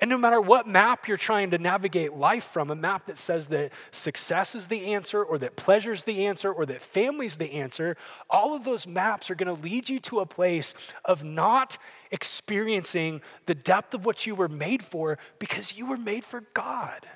And 0.00 0.10
no 0.10 0.18
matter 0.18 0.40
what 0.40 0.68
map 0.68 1.08
you're 1.08 1.16
trying 1.16 1.50
to 1.50 1.58
navigate 1.58 2.12
life 2.14 2.44
from, 2.44 2.70
a 2.70 2.74
map 2.74 3.06
that 3.06 3.18
says 3.18 3.46
that 3.48 3.72
success 3.90 4.54
is 4.54 4.68
the 4.68 4.92
answer, 4.94 5.22
or 5.22 5.38
that 5.38 5.56
pleasure 5.56 5.92
is 5.92 6.04
the 6.04 6.26
answer, 6.26 6.52
or 6.52 6.66
that 6.66 6.82
family 6.82 7.26
is 7.26 7.36
the 7.36 7.52
answer, 7.52 7.96
all 8.28 8.54
of 8.54 8.64
those 8.64 8.86
maps 8.86 9.30
are 9.30 9.34
going 9.34 9.54
to 9.54 9.62
lead 9.62 9.88
you 9.88 9.98
to 10.00 10.20
a 10.20 10.26
place 10.26 10.74
of 11.04 11.24
not 11.24 11.78
experiencing 12.10 13.22
the 13.46 13.54
depth 13.54 13.94
of 13.94 14.04
what 14.04 14.26
you 14.26 14.34
were 14.34 14.48
made 14.48 14.84
for 14.84 15.18
because 15.38 15.76
you 15.76 15.86
were 15.86 15.96
made 15.96 16.24
for 16.24 16.42
God. 16.52 17.06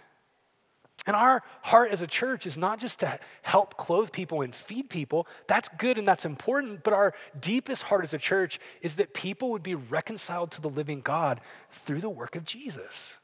And 1.10 1.16
our 1.16 1.42
heart 1.62 1.90
as 1.90 2.02
a 2.02 2.06
church 2.06 2.46
is 2.46 2.56
not 2.56 2.78
just 2.78 3.00
to 3.00 3.18
help 3.42 3.76
clothe 3.76 4.12
people 4.12 4.42
and 4.42 4.54
feed 4.54 4.88
people. 4.88 5.26
That's 5.48 5.68
good 5.76 5.98
and 5.98 6.06
that's 6.06 6.24
important. 6.24 6.84
But 6.84 6.92
our 6.92 7.14
deepest 7.40 7.82
heart 7.82 8.04
as 8.04 8.14
a 8.14 8.18
church 8.18 8.60
is 8.80 8.94
that 8.94 9.12
people 9.12 9.50
would 9.50 9.64
be 9.64 9.74
reconciled 9.74 10.52
to 10.52 10.60
the 10.60 10.70
living 10.70 11.00
God 11.00 11.40
through 11.68 12.00
the 12.00 12.08
work 12.08 12.36
of 12.36 12.44
Jesus. 12.44 13.18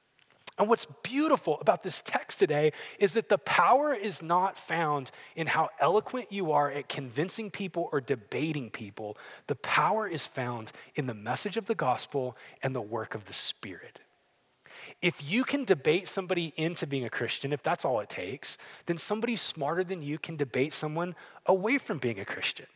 And 0.59 0.69
what's 0.69 0.89
beautiful 1.05 1.59
about 1.61 1.85
this 1.85 2.03
text 2.03 2.41
today 2.41 2.73
is 2.99 3.13
that 3.13 3.29
the 3.29 3.39
power 3.39 3.95
is 3.95 4.21
not 4.21 4.59
found 4.59 5.13
in 5.37 5.47
how 5.47 5.69
eloquent 5.79 6.33
you 6.33 6.51
are 6.51 6.69
at 6.69 6.89
convincing 6.89 7.53
people 7.53 7.89
or 7.93 8.01
debating 8.01 8.69
people. 8.69 9.17
The 9.47 9.55
power 9.55 10.09
is 10.09 10.27
found 10.27 10.73
in 10.97 11.07
the 11.07 11.15
message 11.15 11.57
of 11.57 11.67
the 11.67 11.77
gospel 11.77 12.37
and 12.65 12.75
the 12.75 12.83
work 12.83 13.15
of 13.15 13.27
the 13.27 13.33
Spirit. 13.33 14.01
If 15.03 15.29
you 15.29 15.45
can 15.45 15.65
debate 15.65 16.09
somebody 16.09 16.53
into 16.57 16.87
being 16.87 17.05
a 17.05 17.11
Christian, 17.11 17.53
if 17.53 17.63
that's 17.63 17.85
all 17.85 18.01
it 18.01 18.09
takes, 18.09 18.59
then 18.87 18.99
somebody 18.99 19.37
smarter 19.37 19.85
than 19.85 20.03
you 20.03 20.19
can 20.19 20.37
debate 20.37 20.73
someone 20.73 21.15
away 21.47 21.79
from 21.79 21.99
being 21.99 22.21
a 22.21 22.25
Christian. 22.25 22.67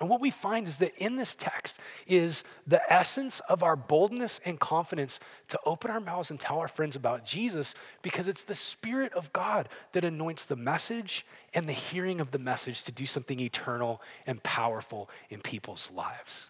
And 0.00 0.08
what 0.08 0.20
we 0.20 0.30
find 0.30 0.68
is 0.68 0.78
that 0.78 0.96
in 0.96 1.16
this 1.16 1.34
text 1.34 1.80
is 2.06 2.44
the 2.66 2.80
essence 2.92 3.40
of 3.48 3.64
our 3.64 3.74
boldness 3.74 4.40
and 4.44 4.60
confidence 4.60 5.18
to 5.48 5.58
open 5.66 5.90
our 5.90 5.98
mouths 5.98 6.30
and 6.30 6.38
tell 6.38 6.58
our 6.58 6.68
friends 6.68 6.94
about 6.94 7.24
Jesus 7.24 7.74
because 8.02 8.28
it's 8.28 8.44
the 8.44 8.54
Spirit 8.54 9.12
of 9.14 9.32
God 9.32 9.68
that 9.92 10.04
anoints 10.04 10.44
the 10.44 10.54
message 10.54 11.26
and 11.52 11.66
the 11.66 11.72
hearing 11.72 12.20
of 12.20 12.30
the 12.30 12.38
message 12.38 12.82
to 12.82 12.92
do 12.92 13.06
something 13.06 13.40
eternal 13.40 14.00
and 14.24 14.42
powerful 14.44 15.10
in 15.30 15.40
people's 15.40 15.90
lives. 15.90 16.48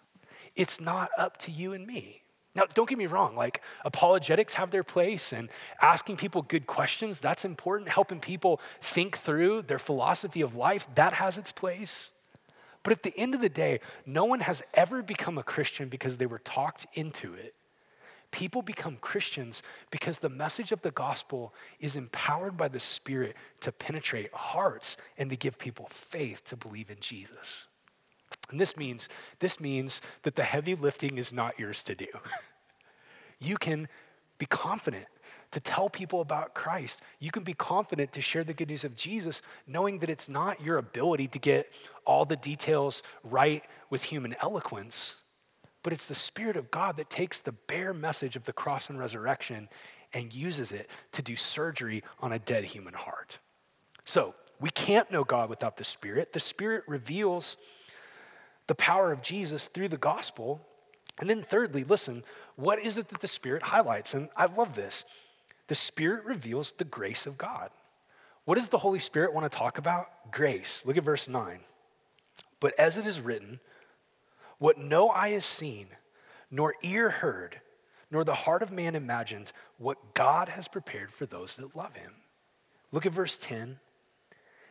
It's 0.55 0.79
not 0.79 1.09
up 1.17 1.37
to 1.37 1.51
you 1.51 1.73
and 1.73 1.87
me. 1.87 2.21
Now, 2.55 2.63
don't 2.73 2.89
get 2.89 2.97
me 2.97 3.05
wrong, 3.05 3.35
like 3.35 3.61
apologetics 3.85 4.55
have 4.55 4.71
their 4.71 4.83
place 4.83 5.31
and 5.33 5.49
asking 5.81 6.17
people 6.17 6.41
good 6.41 6.65
questions, 6.65 7.19
that's 7.19 7.45
important. 7.45 7.89
Helping 7.89 8.19
people 8.19 8.59
think 8.81 9.17
through 9.17 9.63
their 9.63 9.79
philosophy 9.79 10.41
of 10.41 10.55
life, 10.55 10.87
that 10.95 11.13
has 11.13 11.37
its 11.37 11.51
place. 11.51 12.11
But 12.81 12.93
at 12.93 13.03
the 13.03 13.15
end 13.17 13.35
of 13.35 13.41
the 13.41 13.49
day, 13.49 13.81
no 14.05 14.25
one 14.25 14.39
has 14.39 14.63
ever 14.73 15.03
become 15.03 15.37
a 15.37 15.43
Christian 15.43 15.89
because 15.89 16.17
they 16.17 16.25
were 16.25 16.39
talked 16.39 16.87
into 16.93 17.33
it. 17.33 17.53
People 18.31 18.61
become 18.61 18.97
Christians 19.01 19.63
because 19.91 20.19
the 20.19 20.29
message 20.29 20.71
of 20.71 20.81
the 20.81 20.91
gospel 20.91 21.53
is 21.79 21.95
empowered 21.95 22.57
by 22.57 22.67
the 22.67 22.79
Spirit 22.79 23.35
to 23.61 23.71
penetrate 23.71 24.33
hearts 24.33 24.97
and 25.17 25.29
to 25.29 25.35
give 25.35 25.57
people 25.57 25.87
faith 25.89 26.43
to 26.45 26.55
believe 26.55 26.91
in 26.91 26.97
Jesus. 26.99 27.67
And 28.49 28.59
this 28.59 28.75
means, 28.75 29.09
this 29.39 29.59
means 29.59 30.01
that 30.23 30.35
the 30.35 30.43
heavy 30.43 30.75
lifting 30.75 31.17
is 31.17 31.31
not 31.31 31.59
yours 31.59 31.83
to 31.83 31.95
do. 31.95 32.07
you 33.39 33.57
can 33.57 33.87
be 34.37 34.45
confident 34.45 35.05
to 35.51 35.59
tell 35.59 35.89
people 35.89 36.21
about 36.21 36.53
Christ. 36.53 37.01
You 37.19 37.31
can 37.31 37.43
be 37.43 37.53
confident 37.53 38.11
to 38.13 38.21
share 38.21 38.43
the 38.43 38.53
good 38.53 38.69
news 38.69 38.83
of 38.83 38.95
Jesus, 38.95 39.41
knowing 39.67 39.99
that 39.99 40.09
it's 40.09 40.29
not 40.29 40.61
your 40.61 40.77
ability 40.77 41.27
to 41.29 41.39
get 41.39 41.71
all 42.05 42.25
the 42.25 42.35
details 42.35 43.01
right 43.23 43.63
with 43.89 44.03
human 44.03 44.35
eloquence, 44.41 45.17
but 45.81 45.93
it's 45.93 46.07
the 46.07 46.15
Spirit 46.15 46.55
of 46.55 46.69
God 46.71 46.97
that 46.97 47.09
takes 47.09 47.39
the 47.39 47.51
bare 47.51 47.93
message 47.93 48.35
of 48.35 48.43
the 48.43 48.53
cross 48.53 48.89
and 48.89 48.99
resurrection 48.99 49.69
and 50.13 50.33
uses 50.33 50.71
it 50.71 50.89
to 51.13 51.21
do 51.21 51.35
surgery 51.35 52.03
on 52.19 52.31
a 52.31 52.39
dead 52.39 52.65
human 52.65 52.93
heart. 52.93 53.39
So, 54.05 54.35
we 54.59 54.69
can't 54.69 55.09
know 55.09 55.23
God 55.23 55.49
without 55.49 55.77
the 55.77 55.83
Spirit. 55.85 56.33
The 56.33 56.39
Spirit 56.39 56.83
reveals 56.85 57.55
the 58.69 58.75
power 58.75 59.11
of 59.11 59.23
Jesus 59.23 59.67
through 59.67 59.87
the 59.87 59.97
gospel. 59.97 60.61
And 61.19 61.27
then, 61.27 61.41
thirdly, 61.41 61.83
listen, 61.83 62.23
what 62.55 62.79
is 62.79 62.99
it 62.99 63.07
that 63.09 63.19
the 63.19 63.27
Spirit 63.27 63.63
highlights? 63.63 64.13
And 64.13 64.29
I 64.37 64.45
love 64.45 64.75
this. 64.75 65.05
The 65.65 65.75
Spirit 65.75 66.23
reveals 66.23 66.71
the 66.71 66.83
grace 66.85 67.25
of 67.25 67.35
God. 67.35 67.71
What 68.45 68.55
does 68.55 68.69
the 68.69 68.77
Holy 68.77 68.99
Spirit 68.99 69.33
want 69.33 69.51
to 69.51 69.57
talk 69.57 69.79
about? 69.79 70.31
Grace. 70.31 70.83
Look 70.85 70.97
at 70.97 71.03
verse 71.03 71.27
9. 71.27 71.61
But 72.59 72.79
as 72.79 72.99
it 72.99 73.07
is 73.07 73.19
written, 73.19 73.59
what 74.59 74.77
no 74.77 75.09
eye 75.09 75.29
has 75.29 75.45
seen, 75.45 75.87
nor 76.51 76.75
ear 76.83 77.09
heard, 77.09 77.61
nor 78.11 78.23
the 78.23 78.35
heart 78.35 78.61
of 78.61 78.71
man 78.71 78.93
imagined, 78.93 79.51
what 79.79 80.13
God 80.13 80.49
has 80.49 80.67
prepared 80.67 81.11
for 81.11 81.25
those 81.25 81.55
that 81.55 81.75
love 81.75 81.95
him. 81.95 82.13
Look 82.91 83.07
at 83.07 83.13
verse 83.13 83.35
10. 83.39 83.79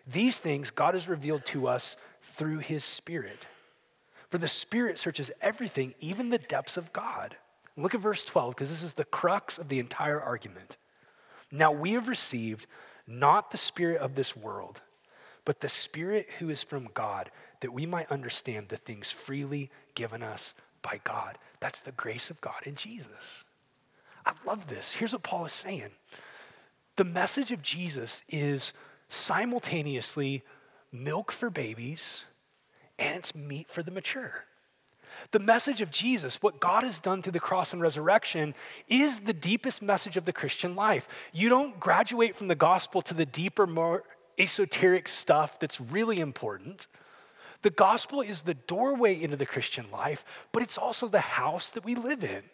These 0.06 0.38
things 0.38 0.70
God 0.70 0.94
has 0.94 1.08
revealed 1.08 1.44
to 1.46 1.66
us 1.66 1.96
through 2.22 2.58
his 2.58 2.84
Spirit. 2.84 3.48
For 4.30 4.38
the 4.38 4.48
Spirit 4.48 4.98
searches 4.98 5.30
everything, 5.40 5.94
even 6.00 6.30
the 6.30 6.38
depths 6.38 6.76
of 6.76 6.92
God. 6.92 7.36
Look 7.76 7.94
at 7.94 8.00
verse 8.00 8.24
12, 8.24 8.54
because 8.54 8.70
this 8.70 8.82
is 8.82 8.94
the 8.94 9.04
crux 9.04 9.56
of 9.56 9.68
the 9.68 9.78
entire 9.78 10.20
argument. 10.20 10.76
Now 11.50 11.72
we 11.72 11.92
have 11.92 12.08
received 12.08 12.66
not 13.06 13.50
the 13.50 13.56
spirit 13.56 14.00
of 14.00 14.14
this 14.14 14.36
world, 14.36 14.82
but 15.44 15.60
the 15.60 15.68
spirit 15.68 16.28
who 16.38 16.50
is 16.50 16.62
from 16.62 16.88
God, 16.92 17.30
that 17.60 17.72
we 17.72 17.86
might 17.86 18.10
understand 18.10 18.68
the 18.68 18.76
things 18.76 19.10
freely 19.10 19.70
given 19.94 20.22
us 20.22 20.54
by 20.82 21.00
God. 21.04 21.38
That's 21.60 21.80
the 21.80 21.92
grace 21.92 22.30
of 22.30 22.40
God 22.40 22.60
in 22.64 22.74
Jesus. 22.74 23.44
I 24.26 24.32
love 24.44 24.66
this. 24.66 24.92
Here's 24.92 25.12
what 25.12 25.22
Paul 25.22 25.46
is 25.46 25.52
saying 25.52 25.90
the 26.96 27.04
message 27.04 27.52
of 27.52 27.62
Jesus 27.62 28.22
is 28.28 28.72
simultaneously 29.08 30.42
milk 30.92 31.30
for 31.32 31.48
babies 31.48 32.24
and 32.98 33.16
it's 33.16 33.34
meat 33.34 33.68
for 33.68 33.82
the 33.82 33.90
mature. 33.90 34.44
The 35.30 35.38
message 35.38 35.80
of 35.80 35.90
Jesus, 35.90 36.42
what 36.42 36.60
God 36.60 36.82
has 36.82 37.00
done 37.00 37.22
through 37.22 37.32
the 37.32 37.40
cross 37.40 37.72
and 37.72 37.82
resurrection, 37.82 38.54
is 38.88 39.20
the 39.20 39.32
deepest 39.32 39.82
message 39.82 40.16
of 40.16 40.24
the 40.24 40.32
Christian 40.32 40.76
life. 40.76 41.08
You 41.32 41.48
don't 41.48 41.80
graduate 41.80 42.36
from 42.36 42.48
the 42.48 42.54
gospel 42.54 43.02
to 43.02 43.14
the 43.14 43.26
deeper, 43.26 43.66
more 43.66 44.04
esoteric 44.38 45.08
stuff 45.08 45.58
that's 45.58 45.80
really 45.80 46.20
important. 46.20 46.86
The 47.62 47.70
gospel 47.70 48.20
is 48.20 48.42
the 48.42 48.54
doorway 48.54 49.20
into 49.20 49.36
the 49.36 49.46
Christian 49.46 49.90
life, 49.90 50.24
but 50.52 50.62
it's 50.62 50.78
also 50.78 51.08
the 51.08 51.20
house 51.20 51.70
that 51.70 51.84
we 51.84 51.94
live 51.94 52.22
in. 52.22 52.44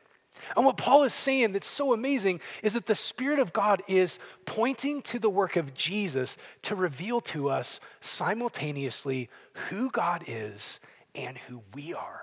And 0.57 0.65
what 0.65 0.77
Paul 0.77 1.05
is 1.05 1.15
saying 1.15 1.53
that's 1.53 1.67
so 1.67 1.93
amazing 1.93 2.41
is 2.63 2.75
that 2.75 2.87
the 2.87 2.95
Spirit 2.95 3.39
of 3.39 3.53
God 3.53 3.83
is 3.89 4.19
pointing 4.45 5.03
to 5.03 5.19
the 5.19 5.31
work 5.31 5.57
of 5.57 5.75
Jesus 5.75 6.37
to 6.63 6.75
reveal 6.75 7.21
to 7.21 7.49
us 7.49 7.81
simultaneously 8.01 9.29
who 9.69 9.91
God 9.91 10.25
is 10.27 10.81
and 11.15 11.39
who 11.39 11.63
we 11.73 11.95
are. 11.95 12.23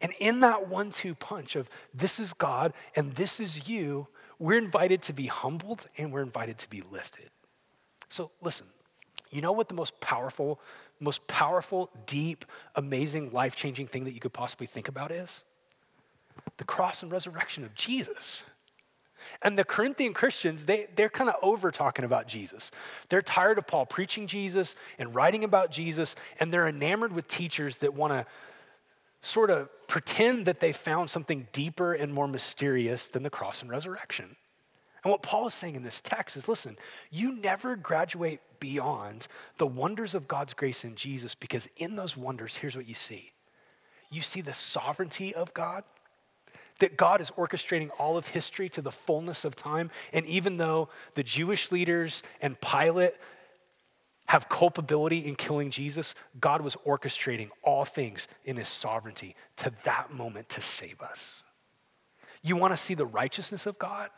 And 0.00 0.12
in 0.18 0.40
that 0.40 0.68
one 0.68 0.90
two 0.90 1.14
punch 1.14 1.56
of 1.56 1.68
this 1.94 2.18
is 2.18 2.32
God 2.32 2.72
and 2.96 3.12
this 3.14 3.40
is 3.40 3.68
you, 3.68 4.08
we're 4.38 4.58
invited 4.58 5.02
to 5.02 5.12
be 5.12 5.26
humbled 5.26 5.86
and 5.96 6.12
we're 6.12 6.22
invited 6.22 6.58
to 6.58 6.70
be 6.70 6.82
lifted. 6.90 7.30
So 8.08 8.30
listen, 8.40 8.66
you 9.30 9.42
know 9.42 9.52
what 9.52 9.68
the 9.68 9.74
most 9.74 10.00
powerful, 10.00 10.60
most 11.00 11.26
powerful, 11.26 11.90
deep, 12.06 12.44
amazing, 12.74 13.32
life 13.32 13.54
changing 13.54 13.86
thing 13.86 14.04
that 14.04 14.12
you 14.12 14.20
could 14.20 14.32
possibly 14.32 14.66
think 14.66 14.88
about 14.88 15.10
is? 15.10 15.42
The 16.56 16.64
cross 16.64 17.02
and 17.02 17.10
resurrection 17.10 17.64
of 17.64 17.74
Jesus. 17.74 18.44
And 19.42 19.58
the 19.58 19.64
Corinthian 19.64 20.14
Christians, 20.14 20.66
they, 20.66 20.86
they're 20.94 21.08
kind 21.08 21.28
of 21.28 21.36
over 21.42 21.70
talking 21.70 22.04
about 22.04 22.28
Jesus. 22.28 22.70
They're 23.08 23.22
tired 23.22 23.58
of 23.58 23.66
Paul 23.66 23.86
preaching 23.86 24.26
Jesus 24.26 24.76
and 24.98 25.14
writing 25.14 25.44
about 25.44 25.70
Jesus, 25.70 26.14
and 26.40 26.52
they're 26.52 26.68
enamored 26.68 27.12
with 27.12 27.28
teachers 27.28 27.78
that 27.78 27.94
want 27.94 28.12
to 28.12 28.26
sort 29.20 29.50
of 29.50 29.68
pretend 29.88 30.46
that 30.46 30.60
they 30.60 30.72
found 30.72 31.10
something 31.10 31.48
deeper 31.52 31.92
and 31.92 32.14
more 32.14 32.28
mysterious 32.28 33.08
than 33.08 33.22
the 33.22 33.30
cross 33.30 33.62
and 33.62 33.70
resurrection. 33.70 34.36
And 35.04 35.10
what 35.10 35.22
Paul 35.22 35.46
is 35.46 35.54
saying 35.54 35.74
in 35.74 35.82
this 35.82 36.00
text 36.00 36.36
is 36.36 36.48
listen, 36.48 36.76
you 37.10 37.32
never 37.32 37.76
graduate 37.76 38.40
beyond 38.60 39.28
the 39.56 39.66
wonders 39.66 40.14
of 40.14 40.28
God's 40.28 40.54
grace 40.54 40.84
in 40.84 40.96
Jesus 40.96 41.34
because 41.34 41.68
in 41.76 41.96
those 41.96 42.16
wonders, 42.16 42.56
here's 42.56 42.76
what 42.76 42.88
you 42.88 42.94
see 42.94 43.32
you 44.10 44.22
see 44.22 44.40
the 44.40 44.54
sovereignty 44.54 45.34
of 45.34 45.52
God. 45.52 45.84
That 46.78 46.96
God 46.96 47.20
is 47.20 47.30
orchestrating 47.32 47.90
all 47.98 48.16
of 48.16 48.28
history 48.28 48.68
to 48.70 48.82
the 48.82 48.92
fullness 48.92 49.44
of 49.44 49.56
time. 49.56 49.90
And 50.12 50.24
even 50.26 50.58
though 50.58 50.88
the 51.14 51.22
Jewish 51.22 51.72
leaders 51.72 52.22
and 52.40 52.60
Pilate 52.60 53.14
have 54.26 54.48
culpability 54.48 55.26
in 55.26 55.34
killing 55.34 55.70
Jesus, 55.70 56.14
God 56.38 56.60
was 56.60 56.76
orchestrating 56.86 57.48
all 57.62 57.84
things 57.84 58.28
in 58.44 58.56
his 58.56 58.68
sovereignty 58.68 59.34
to 59.56 59.72
that 59.84 60.12
moment 60.12 60.50
to 60.50 60.60
save 60.60 61.00
us. 61.00 61.42
You 62.42 62.54
want 62.54 62.72
to 62.72 62.76
see 62.76 62.94
the 62.94 63.06
righteousness 63.06 63.66
of 63.66 63.78
God? 63.78 64.10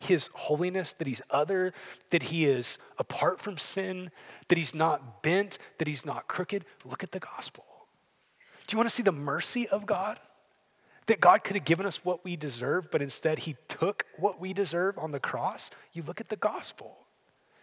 His 0.00 0.30
holiness, 0.34 0.94
that 0.94 1.06
he's 1.06 1.22
other, 1.30 1.72
that 2.10 2.24
he 2.24 2.44
is 2.44 2.78
apart 2.98 3.38
from 3.40 3.56
sin, 3.56 4.10
that 4.48 4.58
he's 4.58 4.74
not 4.74 5.22
bent, 5.22 5.58
that 5.78 5.86
he's 5.86 6.04
not 6.04 6.26
crooked. 6.26 6.64
Look 6.84 7.04
at 7.04 7.12
the 7.12 7.20
gospel. 7.20 7.64
Do 8.66 8.74
you 8.74 8.78
want 8.78 8.88
to 8.88 8.94
see 8.94 9.02
the 9.02 9.12
mercy 9.12 9.68
of 9.68 9.86
God? 9.86 10.18
That 11.10 11.20
God 11.20 11.42
could 11.42 11.56
have 11.56 11.64
given 11.64 11.86
us 11.86 12.04
what 12.04 12.24
we 12.24 12.36
deserve, 12.36 12.88
but 12.88 13.02
instead 13.02 13.40
he 13.40 13.56
took 13.66 14.06
what 14.16 14.38
we 14.38 14.52
deserve 14.52 14.96
on 14.96 15.10
the 15.10 15.18
cross? 15.18 15.68
You 15.92 16.04
look 16.04 16.20
at 16.20 16.28
the 16.28 16.36
gospel. 16.36 16.98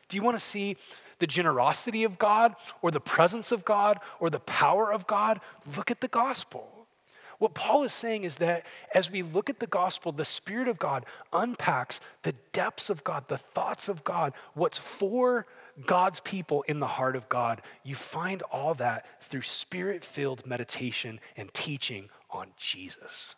Do 0.10 0.18
you 0.18 0.22
want 0.22 0.36
to 0.36 0.44
see 0.44 0.76
the 1.20 1.28
generosity 1.28 2.04
of 2.04 2.20
God 2.20 2.58
or 2.82 2.92
the 2.92 3.00
presence 3.00 3.54
of 3.54 3.64
God 3.64 4.02
or 4.20 4.30
the 4.30 4.42
power 4.42 4.92
of 4.92 5.08
God, 5.08 5.40
look 5.78 5.90
at 5.90 6.02
the 6.02 6.10
gospel. 6.10 6.68
What 7.40 7.54
Paul 7.54 7.84
is 7.84 7.94
saying 7.94 8.26
is 8.26 8.36
that 8.38 8.66
as 8.94 9.10
we 9.10 9.22
look 9.22 9.50
at 9.50 9.60
the 9.60 9.66
gospel, 9.66 10.12
the 10.12 10.26
Spirit 10.26 10.68
of 10.68 10.78
God 10.78 11.06
unpacks 11.32 12.02
the 12.24 12.34
depths 12.52 12.90
of 12.90 13.06
God, 13.06 13.30
the 13.30 13.38
thoughts 13.38 13.88
of 13.88 14.04
God, 14.04 14.34
what's 14.56 14.78
for 14.78 15.46
God's 15.86 16.20
people 16.20 16.64
in 16.64 16.82
the 16.82 16.88
heart 16.88 17.16
of 17.16 17.30
God. 17.30 17.62
You 17.84 17.96
find 17.96 18.42
all 18.44 18.74
that 18.76 19.06
through 19.24 19.44
spirit 19.44 20.04
filled 20.04 20.46
meditation 20.46 21.22
and 21.38 21.54
teaching 21.54 22.10
on 22.30 22.48
Jesus. 22.58 23.36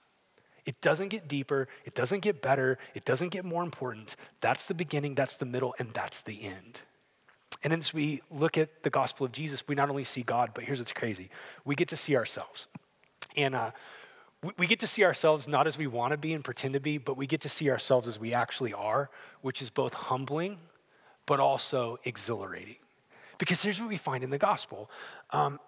It 0.65 0.82
doesn't 0.82 1.10
get 1.10 1.28
deeper, 1.28 1.67
it 1.86 1.95
doesn't 1.95 2.19
get 2.19 2.41
better, 2.41 2.78
it 2.93 3.06
doesn't 3.06 3.30
get 3.30 3.45
more 3.45 3.63
important. 3.63 4.15
That's 4.41 4.65
the 4.65 4.73
beginning, 4.73 5.15
that's 5.15 5.36
the 5.36 5.45
middle, 5.45 5.73
and 5.80 5.91
that's 5.93 6.21
the 6.21 6.43
end. 6.43 6.82
And 7.63 7.73
as 7.73 7.93
we 7.93 8.21
look 8.30 8.58
at 8.58 8.84
the 8.84 8.89
gospel 8.89 9.25
of 9.25 9.32
Jesus, 9.32 9.67
we 9.67 9.75
not 9.75 9.89
only 9.89 10.04
see 10.04 10.21
God, 10.21 10.52
but 10.54 10.63
here's 10.63 10.80
what's 10.80 10.93
crazy 10.93 11.30
we 11.65 11.75
get 11.75 11.88
to 11.89 11.97
see 11.97 12.15
ourselves. 12.15 12.67
And 13.36 13.56
uh, 13.56 13.71
we, 14.58 14.67
get 14.67 14.80
to 14.80 14.88
see 14.88 15.04
ourselves 15.04 15.47
not 15.47 15.67
as 15.67 15.78
we 15.78 15.86
want 15.86 16.12
to 16.12 16.17
be 16.17 16.34
and 16.34 16.43
pretend 16.43 16.73
to 16.73 16.80
be, 16.80 16.97
but 16.97 17.17
we 17.17 17.28
get 17.28 17.41
to 17.41 17.49
see 17.49 17.69
ourselves 17.69 18.08
as 18.08 18.19
we 18.19 18.34
actually 18.34 18.73
are, 18.73 19.10
which 19.41 19.62
is 19.62 19.69
both 19.69 19.93
humbling 19.93 20.58
but 21.30 21.39
also 21.39 21.99
exhilarating. 22.06 22.78
Because 23.38 23.62
here's 23.62 23.80
what 23.80 23.88
we 23.88 23.97
find 23.97 24.23
in 24.23 24.32
the 24.32 24.39
gospel 24.39 24.89
um, 25.30 25.60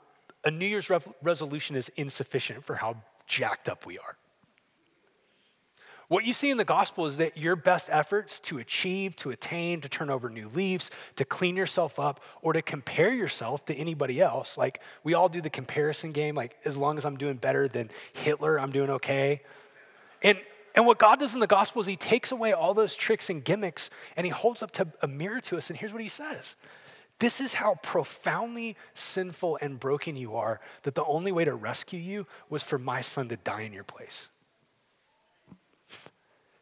a 0.44 0.50
New 0.50 0.66
Year's 0.66 0.90
re- 0.90 1.00
resolution 1.22 1.76
is 1.76 1.90
insufficient 1.96 2.64
for 2.64 2.76
how 2.76 2.98
jacked 3.32 3.70
up 3.70 3.86
we 3.86 3.98
are. 3.98 4.18
What 6.10 6.26
you 6.26 6.34
see 6.34 6.50
in 6.50 6.58
the 6.58 6.66
gospel 6.66 7.06
is 7.06 7.16
that 7.18 7.38
your 7.38 7.56
best 7.56 7.88
efforts 7.90 8.38
to 8.42 8.58
achieve, 8.58 9.16
to 9.16 9.30
attain, 9.30 9.80
to 9.80 9.88
turn 9.88 10.10
over 10.10 10.30
new 10.30 10.50
leaves, 10.50 10.92
to 11.16 11.24
clean 11.24 11.56
yourself 11.56 11.98
up, 11.98 12.20
or 12.42 12.52
to 12.52 12.62
compare 12.62 13.14
yourself 13.14 13.64
to 13.68 13.74
anybody 13.74 14.20
else, 14.20 14.58
like 14.58 14.82
we 15.06 15.14
all 15.14 15.30
do 15.30 15.40
the 15.40 15.50
comparison 15.50 16.12
game, 16.12 16.36
like 16.36 16.58
as 16.66 16.76
long 16.76 16.98
as 16.98 17.06
I'm 17.06 17.16
doing 17.16 17.38
better 17.38 17.70
than 17.70 17.90
Hitler, 18.12 18.60
I'm 18.60 18.74
doing 18.74 18.90
okay. 18.90 19.42
And, 20.22 20.38
and 20.76 20.86
what 20.86 21.00
God 21.00 21.22
does 21.22 21.34
in 21.34 21.40
the 21.40 21.48
gospel 21.48 21.80
is 21.80 21.88
he 21.88 21.96
takes 21.96 22.34
away 22.34 22.52
all 22.52 22.74
those 22.74 22.98
tricks 22.98 23.30
and 23.30 23.42
gimmicks 23.42 23.90
and 24.18 24.26
he 24.26 24.32
holds 24.32 24.62
up 24.62 24.72
to 24.72 24.88
a 25.02 25.08
mirror 25.08 25.40
to 25.40 25.56
us, 25.56 25.70
and 25.70 25.80
here's 25.80 25.94
what 25.94 26.02
he 26.02 26.10
says. 26.10 26.58
This 27.22 27.40
is 27.40 27.54
how 27.54 27.76
profoundly 27.84 28.76
sinful 28.96 29.60
and 29.62 29.80
broken 29.80 30.16
you 30.16 30.36
are 30.38 30.60
that 30.82 30.96
the 30.96 31.06
only 31.06 31.32
way 31.32 31.46
to 31.46 31.54
rescue 31.54 32.00
you 32.00 32.26
was 32.50 32.64
for 32.64 32.80
my 32.80 33.02
son 33.02 33.30
to 33.30 33.36
die 33.36 33.62
in 33.62 33.74
your 33.74 33.84
place. 33.84 34.30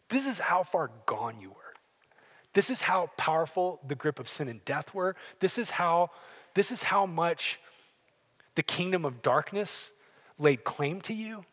This 0.09 0.27
is 0.27 0.39
how 0.39 0.63
far 0.63 0.91
gone 1.05 1.39
you 1.39 1.51
were. 1.51 1.55
This 2.51 2.69
is 2.69 2.81
how 2.81 3.09
powerful 3.15 3.79
the 3.87 3.95
grip 3.95 4.19
of 4.19 4.27
sin 4.27 4.49
and 4.49 4.63
death 4.65 4.93
were. 4.93 5.15
This 5.39 5.57
is 5.57 5.69
how, 5.69 6.11
this 6.55 6.73
is 6.73 6.83
how 6.83 7.05
much 7.05 7.57
the 8.55 8.63
kingdom 8.63 9.05
of 9.05 9.21
darkness 9.21 9.91
laid 10.37 10.65
claim 10.65 10.99
to 11.03 11.13
you. 11.13 11.45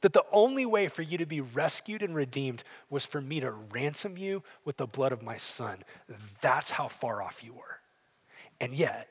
That 0.00 0.14
the 0.14 0.24
only 0.32 0.64
way 0.64 0.88
for 0.88 1.02
you 1.02 1.18
to 1.18 1.26
be 1.26 1.42
rescued 1.42 2.02
and 2.02 2.14
redeemed 2.14 2.64
was 2.88 3.04
for 3.04 3.20
me 3.20 3.40
to 3.40 3.50
ransom 3.50 4.16
you 4.16 4.42
with 4.64 4.78
the 4.78 4.86
blood 4.86 5.12
of 5.12 5.22
my 5.22 5.36
son. 5.36 5.84
That's 6.40 6.70
how 6.70 6.88
far 6.88 7.20
off 7.20 7.44
you 7.44 7.52
were. 7.52 7.81
And 8.62 8.72
yet, 8.72 9.08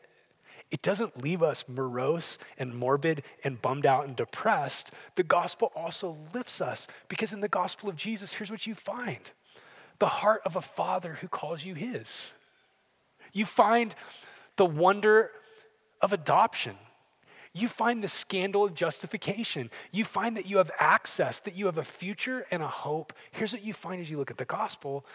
it 0.71 0.81
doesn't 0.81 1.21
leave 1.21 1.43
us 1.43 1.65
morose 1.67 2.37
and 2.57 2.73
morbid 2.73 3.23
and 3.43 3.61
bummed 3.61 3.85
out 3.85 4.07
and 4.07 4.15
depressed. 4.15 4.91
The 5.15 5.23
gospel 5.23 5.73
also 5.75 6.15
lifts 6.33 6.61
us 6.61 6.87
because 7.09 7.33
in 7.33 7.41
the 7.41 7.49
gospel 7.49 7.89
of 7.89 7.97
Jesus, 7.97 8.33
here's 8.33 8.49
what 8.49 8.65
you 8.65 8.73
find 8.73 9.31
the 9.99 10.07
heart 10.07 10.41
of 10.45 10.55
a 10.55 10.61
father 10.61 11.19
who 11.21 11.27
calls 11.27 11.63
you 11.63 11.75
his. 11.75 12.33
You 13.33 13.45
find 13.45 13.93
the 14.55 14.65
wonder 14.65 15.29
of 16.01 16.11
adoption. 16.11 16.75
You 17.53 17.67
find 17.67 18.03
the 18.03 18.07
scandal 18.07 18.63
of 18.63 18.73
justification. 18.73 19.69
You 19.91 20.05
find 20.05 20.35
that 20.37 20.47
you 20.47 20.57
have 20.57 20.71
access, 20.79 21.39
that 21.41 21.55
you 21.55 21.67
have 21.67 21.77
a 21.77 21.83
future 21.83 22.47
and 22.49 22.63
a 22.63 22.67
hope. 22.67 23.13
Here's 23.31 23.53
what 23.53 23.63
you 23.63 23.73
find 23.73 24.01
as 24.01 24.09
you 24.09 24.17
look 24.17 24.31
at 24.31 24.37
the 24.37 24.45
gospel 24.45 25.05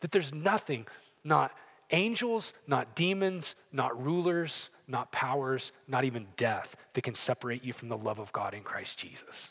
that 0.00 0.10
there's 0.10 0.32
nothing, 0.32 0.86
not 1.22 1.52
angels, 1.92 2.52
not 2.66 2.94
demons, 2.94 3.54
not 3.72 4.02
rulers, 4.02 4.70
not 4.88 5.12
powers, 5.12 5.72
not 5.86 6.04
even 6.04 6.26
death 6.36 6.76
that 6.94 7.02
can 7.02 7.14
separate 7.14 7.64
you 7.64 7.72
from 7.72 7.88
the 7.88 7.96
love 7.96 8.18
of 8.18 8.32
God 8.32 8.54
in 8.54 8.62
Christ 8.62 8.98
Jesus. 8.98 9.50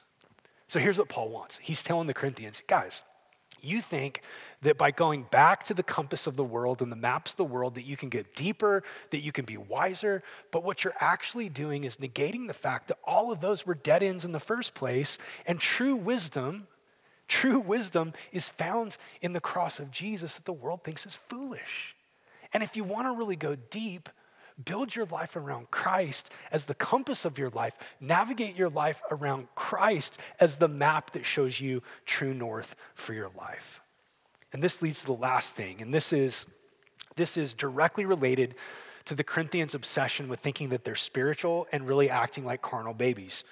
So 0.68 0.80
here's 0.80 0.98
what 0.98 1.10
Paul 1.10 1.30
wants. 1.30 1.60
He's 1.62 1.84
telling 1.84 2.08
the 2.08 2.14
Corinthians, 2.14 2.64
guys, 2.68 3.04
you 3.62 3.82
think 3.82 4.22
that 4.62 4.78
by 4.78 4.92
going 4.92 5.26
back 5.30 5.64
to 5.66 5.74
the 5.74 5.84
compass 5.84 6.26
of 6.26 6.36
the 6.36 6.44
world 6.44 6.82
and 6.82 6.92
the 6.92 6.96
maps 6.96 7.34
of 7.34 7.38
the 7.38 7.44
world 7.44 7.76
that 7.76 7.86
you 7.86 7.96
can 7.96 8.10
get 8.10 8.36
deeper, 8.36 8.82
that 9.12 9.20
you 9.20 9.32
can 9.32 9.46
be 9.46 9.58
wiser, 9.58 10.24
but 10.52 10.64
what 10.64 10.84
you're 10.84 10.96
actually 11.00 11.50
doing 11.50 11.84
is 11.84 11.98
negating 11.98 12.48
the 12.48 12.54
fact 12.54 12.88
that 12.88 12.98
all 13.04 13.32
of 13.32 13.40
those 13.40 13.66
were 13.66 13.76
dead 13.76 14.02
ends 14.02 14.26
in 14.26 14.32
the 14.32 14.40
first 14.40 14.74
place 14.74 15.18
and 15.46 15.60
true 15.60 15.96
wisdom 15.96 16.68
True 17.32 17.62
wisdom 17.62 18.12
is 18.34 18.50
found 18.50 18.98
in 19.22 19.32
the 19.32 19.40
cross 19.40 19.80
of 19.80 19.90
Jesus 19.90 20.36
that 20.36 20.44
the 20.44 20.52
world 20.52 20.84
thinks 20.84 21.06
is 21.06 21.16
foolish. 21.16 21.96
And 22.54 22.64
if 22.64 22.76
you 22.76 22.84
want 22.84 23.08
to 23.08 23.12
really 23.12 23.36
go 23.36 23.56
deep, 23.56 24.10
build 24.64 24.96
your 24.96 25.06
life 25.06 25.36
around 25.36 25.72
Christ 25.72 26.32
as 26.52 26.66
the 26.66 26.76
compass 26.76 27.26
of 27.26 27.38
your 27.38 27.50
life. 27.50 27.78
Navigate 28.00 28.56
your 28.56 28.70
life 28.70 29.02
around 29.10 29.48
Christ 29.56 30.18
as 30.40 30.58
the 30.58 30.68
map 30.68 31.12
that 31.12 31.26
shows 31.26 31.60
you 31.60 31.82
true 32.06 32.34
north 32.34 32.76
for 32.94 33.14
your 33.14 33.32
life. 33.38 33.82
And 34.54 34.62
this 34.62 34.82
leads 34.82 35.02
to 35.02 35.06
the 35.08 35.14
last 35.14 35.54
thing, 35.56 35.82
and 35.82 35.94
this 35.94 36.12
is 36.12 36.46
this 37.16 37.36
is 37.38 37.54
directly 37.54 38.06
related 38.06 38.56
to 39.06 39.16
the 39.16 39.24
Corinthians' 39.24 39.76
obsession 39.76 40.30
with 40.30 40.40
thinking 40.40 40.70
that 40.70 40.84
they're 40.84 40.96
spiritual 40.96 41.68
and 41.72 41.88
really 41.88 42.10
acting 42.10 42.46
like 42.46 42.62
carnal 42.62 42.94
babies. 42.94 43.44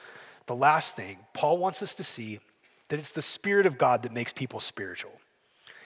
The 0.45 0.55
last 0.55 0.95
thing, 0.95 1.17
Paul 1.33 1.57
wants 1.57 1.83
us 1.83 1.93
to 1.95 2.03
see 2.03 2.39
that 2.87 2.99
it's 2.99 3.11
the 3.11 3.21
Spirit 3.21 3.65
of 3.65 3.77
God 3.77 4.03
that 4.03 4.13
makes 4.13 4.33
people 4.33 4.59
spiritual. 4.59 5.11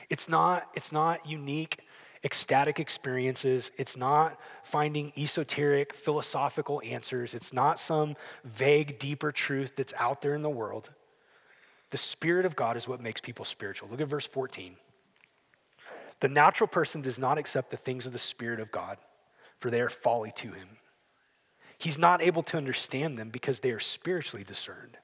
It's 0.10 0.30
not, 0.30 0.69
it's 0.73 0.91
not 0.91 1.26
unique 1.28 1.80
ecstatic 2.23 2.79
experiences. 2.79 3.71
It's 3.77 3.97
not 3.97 4.39
finding 4.63 5.12
esoteric 5.17 5.93
philosophical 5.93 6.81
answers. 6.86 7.33
It's 7.33 7.51
not 7.51 7.79
some 7.79 8.15
vague, 8.43 8.97
deeper 8.97 9.31
truth 9.31 9.75
that's 9.75 9.93
out 9.99 10.21
there 10.21 10.36
in 10.36 10.41
the 10.41 10.49
world. 10.49 10.91
The 11.91 11.97
Spirit 11.97 12.45
of 12.45 12.55
God 12.55 12.77
is 12.77 12.88
what 12.88 13.01
makes 13.01 13.21
people 13.21 13.45
spiritual. 13.45 13.89
Look 13.89 14.01
at 14.01 14.07
verse 14.07 14.27
14. 14.27 14.77
The 16.21 16.29
natural 16.29 16.67
person 16.67 17.01
does 17.01 17.19
not 17.19 17.38
accept 17.38 17.69
the 17.69 17.77
things 17.77 18.05
of 18.05 18.13
the 18.13 18.19
Spirit 18.19 18.59
of 18.59 18.71
God, 18.71 18.97
for 19.59 19.69
they 19.69 19.81
are 19.81 19.89
folly 19.89 20.31
to 20.38 20.53
him. 20.53 20.69
He's 21.77 21.97
not 21.97 22.21
able 22.21 22.43
to 22.43 22.57
understand 22.57 23.17
them 23.17 23.29
because 23.29 23.59
they 23.59 23.71
are 23.71 23.79
spiritually 23.79 24.45
discerned. 24.45 24.97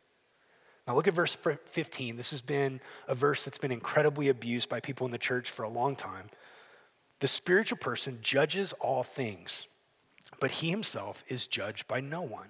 Now, 0.87 0.95
look 0.95 1.07
at 1.07 1.13
verse 1.13 1.35
15. 1.35 2.15
This 2.15 2.31
has 2.31 2.41
been 2.41 2.79
a 3.07 3.13
verse 3.13 3.43
that's 3.43 3.57
been 3.57 3.71
incredibly 3.71 4.29
abused 4.29 4.69
by 4.69 4.79
people 4.79 5.05
in 5.05 5.11
the 5.11 5.17
church 5.17 5.51
for 5.51 5.63
a 5.63 5.69
long 5.69 5.95
time. 5.95 6.29
The 7.19 7.27
spiritual 7.27 7.77
person 7.77 8.19
judges 8.21 8.73
all 8.79 9.03
things, 9.03 9.67
but 10.39 10.51
he 10.51 10.69
himself 10.69 11.23
is 11.27 11.47
judged 11.47 11.87
by 11.87 11.99
no 11.99 12.21
one. 12.21 12.49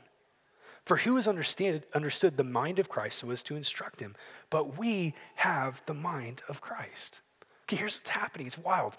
For 0.86 0.98
who 0.98 1.16
has 1.18 1.28
understood, 1.28 1.84
the 1.92 2.44
mind 2.44 2.80
of 2.80 2.90
Christ 2.90 3.20
so 3.20 3.32
as 3.32 3.44
to 3.44 3.56
instruct 3.56 4.00
him? 4.00 4.16
But 4.50 4.78
we 4.78 5.14
have 5.36 5.82
the 5.86 5.94
mind 5.94 6.42
of 6.48 6.62
Christ. 6.62 7.22
Okay, 7.64 7.76
here's 7.76 7.98
what's 7.98 8.10
happening 8.10 8.48
it's 8.48 8.58
wild. 8.58 8.96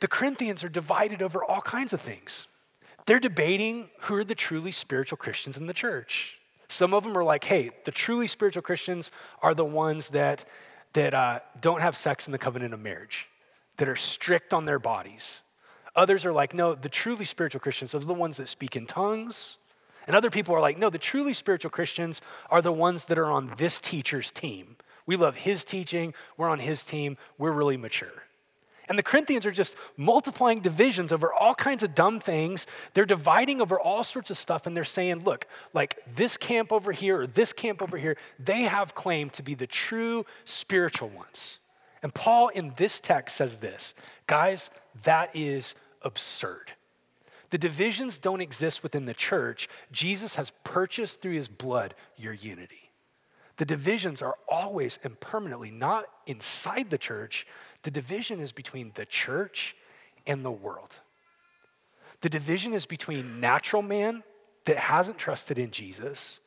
The 0.00 0.08
Corinthians 0.08 0.62
are 0.62 0.68
divided 0.68 1.22
over 1.22 1.42
all 1.42 1.60
kinds 1.60 1.92
of 1.92 2.00
things. 2.00 2.46
They're 3.06 3.18
debating 3.18 3.88
who 4.00 4.16
are 4.16 4.24
the 4.24 4.34
truly 4.34 4.72
spiritual 4.72 5.16
Christians 5.16 5.56
in 5.56 5.66
the 5.66 5.72
church. 5.72 6.38
Some 6.68 6.92
of 6.92 7.04
them 7.04 7.16
are 7.16 7.24
like, 7.24 7.44
hey, 7.44 7.70
the 7.84 7.90
truly 7.90 8.26
spiritual 8.26 8.62
Christians 8.62 9.10
are 9.42 9.54
the 9.54 9.64
ones 9.64 10.10
that, 10.10 10.44
that 10.92 11.14
uh, 11.14 11.40
don't 11.58 11.80
have 11.80 11.96
sex 11.96 12.28
in 12.28 12.32
the 12.32 12.38
covenant 12.38 12.74
of 12.74 12.80
marriage 12.80 13.26
that 13.78 13.88
are 13.88 13.96
strict 13.96 14.52
on 14.52 14.66
their 14.66 14.78
bodies. 14.78 15.42
Others 15.96 16.24
are 16.24 16.32
like, 16.32 16.54
no, 16.54 16.74
the 16.74 16.88
truly 16.88 17.24
spiritual 17.24 17.60
Christians, 17.60 17.92
those 17.92 18.04
are 18.04 18.08
the 18.08 18.14
ones 18.14 18.36
that 18.36 18.48
speak 18.48 18.76
in 18.76 18.86
tongues. 18.86 19.56
And 20.06 20.14
other 20.14 20.30
people 20.30 20.54
are 20.54 20.60
like, 20.60 20.78
no, 20.78 20.90
the 20.90 20.98
truly 20.98 21.34
spiritual 21.34 21.70
Christians 21.70 22.20
are 22.50 22.62
the 22.62 22.72
ones 22.72 23.06
that 23.06 23.18
are 23.18 23.26
on 23.26 23.52
this 23.58 23.80
teacher's 23.80 24.30
team. 24.30 24.76
We 25.06 25.16
love 25.16 25.36
his 25.36 25.64
teaching, 25.64 26.14
we're 26.36 26.48
on 26.48 26.60
his 26.60 26.84
team, 26.84 27.16
we're 27.36 27.52
really 27.52 27.76
mature. 27.76 28.24
And 28.88 28.98
the 28.98 29.02
Corinthians 29.02 29.44
are 29.44 29.50
just 29.50 29.76
multiplying 29.96 30.60
divisions 30.60 31.12
over 31.12 31.32
all 31.32 31.54
kinds 31.54 31.82
of 31.82 31.94
dumb 31.94 32.20
things. 32.20 32.66
They're 32.94 33.04
dividing 33.04 33.60
over 33.60 33.78
all 33.78 34.02
sorts 34.02 34.30
of 34.30 34.38
stuff, 34.38 34.66
and 34.66 34.76
they're 34.76 34.84
saying, 34.84 35.24
look, 35.24 35.46
like 35.74 35.98
this 36.14 36.36
camp 36.36 36.72
over 36.72 36.92
here 36.92 37.20
or 37.20 37.26
this 37.26 37.52
camp 37.52 37.82
over 37.82 37.98
here, 37.98 38.16
they 38.38 38.62
have 38.62 38.94
claim 38.94 39.28
to 39.30 39.42
be 39.42 39.54
the 39.54 39.66
true 39.66 40.24
spiritual 40.46 41.10
ones. 41.10 41.57
And 42.02 42.14
Paul 42.14 42.48
in 42.48 42.74
this 42.76 43.00
text 43.00 43.36
says 43.36 43.58
this 43.58 43.94
guys, 44.26 44.70
that 45.02 45.34
is 45.34 45.74
absurd. 46.02 46.72
The 47.50 47.58
divisions 47.58 48.18
don't 48.18 48.40
exist 48.40 48.82
within 48.82 49.06
the 49.06 49.14
church. 49.14 49.68
Jesus 49.90 50.34
has 50.34 50.52
purchased 50.64 51.22
through 51.22 51.32
his 51.32 51.48
blood 51.48 51.94
your 52.16 52.34
unity. 52.34 52.90
The 53.56 53.64
divisions 53.64 54.22
are 54.22 54.36
always 54.48 54.98
and 55.02 55.18
permanently 55.18 55.70
not 55.70 56.04
inside 56.26 56.90
the 56.90 56.98
church, 56.98 57.46
the 57.82 57.90
division 57.90 58.40
is 58.40 58.52
between 58.52 58.92
the 58.94 59.06
church 59.06 59.76
and 60.26 60.44
the 60.44 60.50
world. 60.50 61.00
The 62.20 62.28
division 62.28 62.74
is 62.74 62.86
between 62.86 63.40
natural 63.40 63.82
man 63.82 64.22
that 64.64 64.76
hasn't 64.76 65.18
trusted 65.18 65.58
in 65.58 65.70
Jesus 65.70 66.40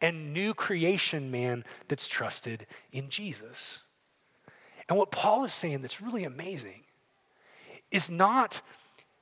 and 0.00 0.32
new 0.32 0.52
creation 0.54 1.30
man 1.30 1.64
that's 1.88 2.06
trusted 2.06 2.66
in 2.92 3.08
Jesus. 3.08 3.80
And 4.88 4.98
what 4.98 5.10
Paul 5.10 5.44
is 5.44 5.52
saying 5.52 5.82
that's 5.82 6.00
really 6.00 6.24
amazing 6.24 6.82
is 7.90 8.10
not, 8.10 8.62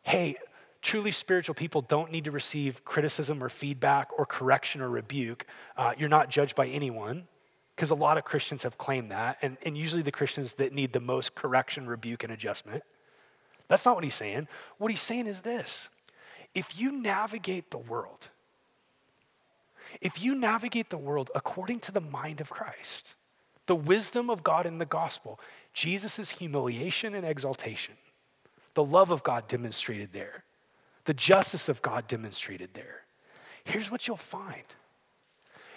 hey, 0.02 0.36
truly 0.82 1.10
spiritual 1.10 1.54
people 1.54 1.82
don't 1.82 2.10
need 2.10 2.24
to 2.24 2.30
receive 2.30 2.84
criticism 2.84 3.42
or 3.42 3.48
feedback 3.48 4.08
or 4.18 4.24
correction 4.24 4.80
or 4.80 4.88
rebuke. 4.88 5.46
Uh, 5.76 5.92
you're 5.98 6.08
not 6.08 6.30
judged 6.30 6.54
by 6.54 6.66
anyone, 6.66 7.26
because 7.80 7.90
a 7.90 7.94
lot 7.94 8.18
of 8.18 8.24
Christians 8.24 8.62
have 8.62 8.76
claimed 8.76 9.10
that, 9.10 9.38
and, 9.40 9.56
and 9.64 9.74
usually 9.76 10.02
the 10.02 10.12
Christians 10.12 10.52
that 10.54 10.74
need 10.74 10.92
the 10.92 11.00
most 11.00 11.34
correction, 11.34 11.86
rebuke, 11.86 12.22
and 12.22 12.30
adjustment. 12.30 12.82
That's 13.68 13.86
not 13.86 13.94
what 13.94 14.04
he's 14.04 14.14
saying. 14.14 14.48
What 14.76 14.90
he's 14.90 15.00
saying 15.00 15.26
is 15.26 15.40
this 15.40 15.88
if 16.54 16.78
you 16.78 16.92
navigate 16.92 17.70
the 17.70 17.78
world, 17.78 18.28
if 20.02 20.22
you 20.22 20.34
navigate 20.34 20.90
the 20.90 20.98
world 20.98 21.30
according 21.34 21.80
to 21.80 21.92
the 21.92 22.02
mind 22.02 22.42
of 22.42 22.50
Christ, 22.50 23.14
the 23.70 23.76
wisdom 23.76 24.28
of 24.30 24.42
God 24.42 24.66
in 24.66 24.78
the 24.78 24.84
gospel, 24.84 25.38
Jesus' 25.72 26.30
humiliation 26.30 27.14
and 27.14 27.24
exaltation, 27.24 27.94
the 28.74 28.82
love 28.82 29.12
of 29.12 29.22
God 29.22 29.46
demonstrated 29.46 30.10
there, 30.10 30.42
the 31.04 31.14
justice 31.14 31.68
of 31.68 31.80
God 31.80 32.08
demonstrated 32.08 32.70
there. 32.74 33.02
Here's 33.62 33.88
what 33.88 34.08
you'll 34.08 34.16
find. 34.16 34.64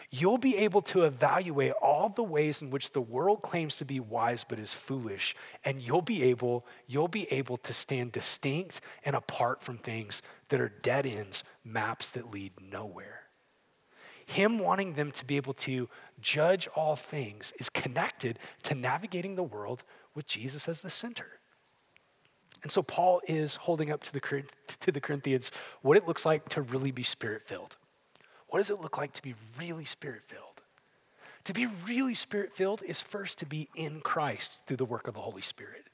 You'll 0.10 0.40
be 0.40 0.58
able 0.58 0.82
to 0.82 1.04
evaluate 1.04 1.74
all 1.74 2.10
the 2.10 2.24
ways 2.24 2.64
in 2.64 2.72
which 2.72 2.94
the 2.94 3.02
world 3.02 3.44
claims 3.44 3.76
to 3.78 3.86
be 3.86 4.00
wise 4.00 4.44
but 4.44 4.58
is 4.58 4.74
foolish 4.74 5.36
and 5.64 5.80
you'll 5.80 6.02
be 6.02 6.24
able 6.24 6.66
you'll 6.88 7.08
be 7.08 7.32
able 7.32 7.58
to 7.58 7.74
stand 7.76 8.12
distinct 8.12 8.82
and 9.06 9.16
apart 9.16 9.62
from 9.62 9.78
things 9.78 10.24
that 10.50 10.60
are 10.60 10.74
dead 10.82 11.06
ends 11.06 11.44
maps 11.64 12.10
that 12.12 12.32
lead 12.32 12.54
nowhere 12.60 13.23
him 14.26 14.60
wanting 14.60 14.94
them 14.94 15.12
to 15.12 15.26
be 15.26 15.38
able 15.38 15.54
to 15.54 15.90
judge 16.22 16.68
all 16.76 16.96
things 16.96 17.54
is 17.60 17.70
connected 17.70 18.40
to 18.64 18.76
navigating 18.76 19.36
the 19.36 19.44
world 19.44 19.84
with 20.16 20.26
Jesus 20.26 20.68
as 20.68 20.82
the 20.82 20.90
center 20.90 21.40
and 22.64 22.72
so 22.72 22.82
Paul 22.82 23.22
is 23.28 23.58
holding 23.58 23.92
up 23.92 24.02
to 24.04 24.14
the, 24.14 24.44
to 24.80 24.92
the 24.92 25.02
Corinthians 25.02 25.52
what 25.82 25.98
it 25.98 26.08
looks 26.08 26.26
like 26.26 26.48
to 26.50 26.62
really 26.62 26.92
be 26.92 27.04
spirit 27.04 27.44
filled. 27.44 27.76
What 28.48 28.60
does 28.60 28.70
it 28.70 28.80
look 28.80 28.98
like 28.98 29.12
to 29.14 29.22
be 29.22 29.36
really 29.60 29.86
spirit 29.86 30.24
filled? 30.24 30.62
To 31.44 31.54
be 31.54 31.68
really 31.86 32.14
spirit 32.14 32.54
filled 32.54 32.82
is 32.84 33.02
first 33.02 33.38
to 33.40 33.46
be 33.46 33.68
in 33.76 34.00
Christ 34.00 34.62
through 34.66 34.78
the 34.78 34.86
work 34.86 35.10
of 35.10 35.14
the 35.14 35.20
Holy 35.20 35.42
Spirit. 35.42 35.88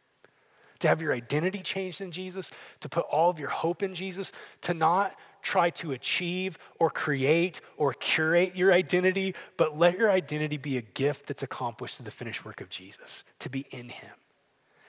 To 0.80 0.88
have 0.88 1.02
your 1.02 1.12
identity 1.12 1.60
changed 1.60 2.02
in 2.02 2.12
Jesus, 2.12 2.52
to 2.82 2.88
put 2.88 3.06
all 3.12 3.32
of 3.32 3.40
your 3.40 3.50
hope 3.50 3.82
in 3.82 3.96
Jesus, 3.96 4.32
to 4.62 4.74
not 4.76 5.16
try 5.42 5.70
to 5.72 5.92
achieve 5.92 6.58
or 6.80 6.90
create 6.90 7.62
or 7.78 7.94
curate 7.94 8.56
your 8.56 8.74
identity, 8.74 9.36
but 9.58 9.78
let 9.78 9.98
your 9.98 10.10
identity 10.10 10.58
be 10.58 10.78
a 10.78 10.82
gift 10.82 11.28
that's 11.28 11.44
accomplished 11.44 11.98
through 11.98 12.06
the 12.06 12.12
finished 12.12 12.46
work 12.46 12.62
of 12.62 12.70
Jesus, 12.70 13.24
to 13.40 13.50
be 13.50 13.66
in 13.72 13.90
Him, 13.90 14.16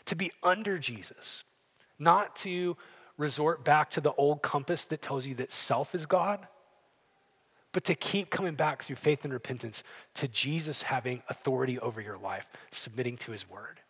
to 0.07 0.15
be 0.17 0.33
under 0.43 0.79
Jesus 0.79 1.45
not 2.01 2.35
to 2.35 2.77
resort 3.17 3.63
back 3.63 3.91
to 3.91 4.01
the 4.01 4.13
old 4.15 4.43
compass 4.43 4.87
that 4.87 5.03
tells 5.03 5.27
you 5.27 5.35
that 5.37 5.53
self 5.53 5.95
is 5.95 6.07
God, 6.07 6.49
but 7.73 7.85
to 7.85 7.95
keep 7.95 8.31
coming 8.31 8.55
back 8.55 8.83
through 8.83 8.97
faith 8.97 9.23
and 9.23 9.33
repentance 9.33 9.85
to 10.15 10.27
Jesus 10.27 10.83
having 10.83 11.23
authority 11.29 11.79
over 11.79 12.01
your 12.01 12.19
life, 12.19 12.49
submitting 12.73 13.17
to 13.19 13.33
his 13.33 13.49
word. 13.49 13.81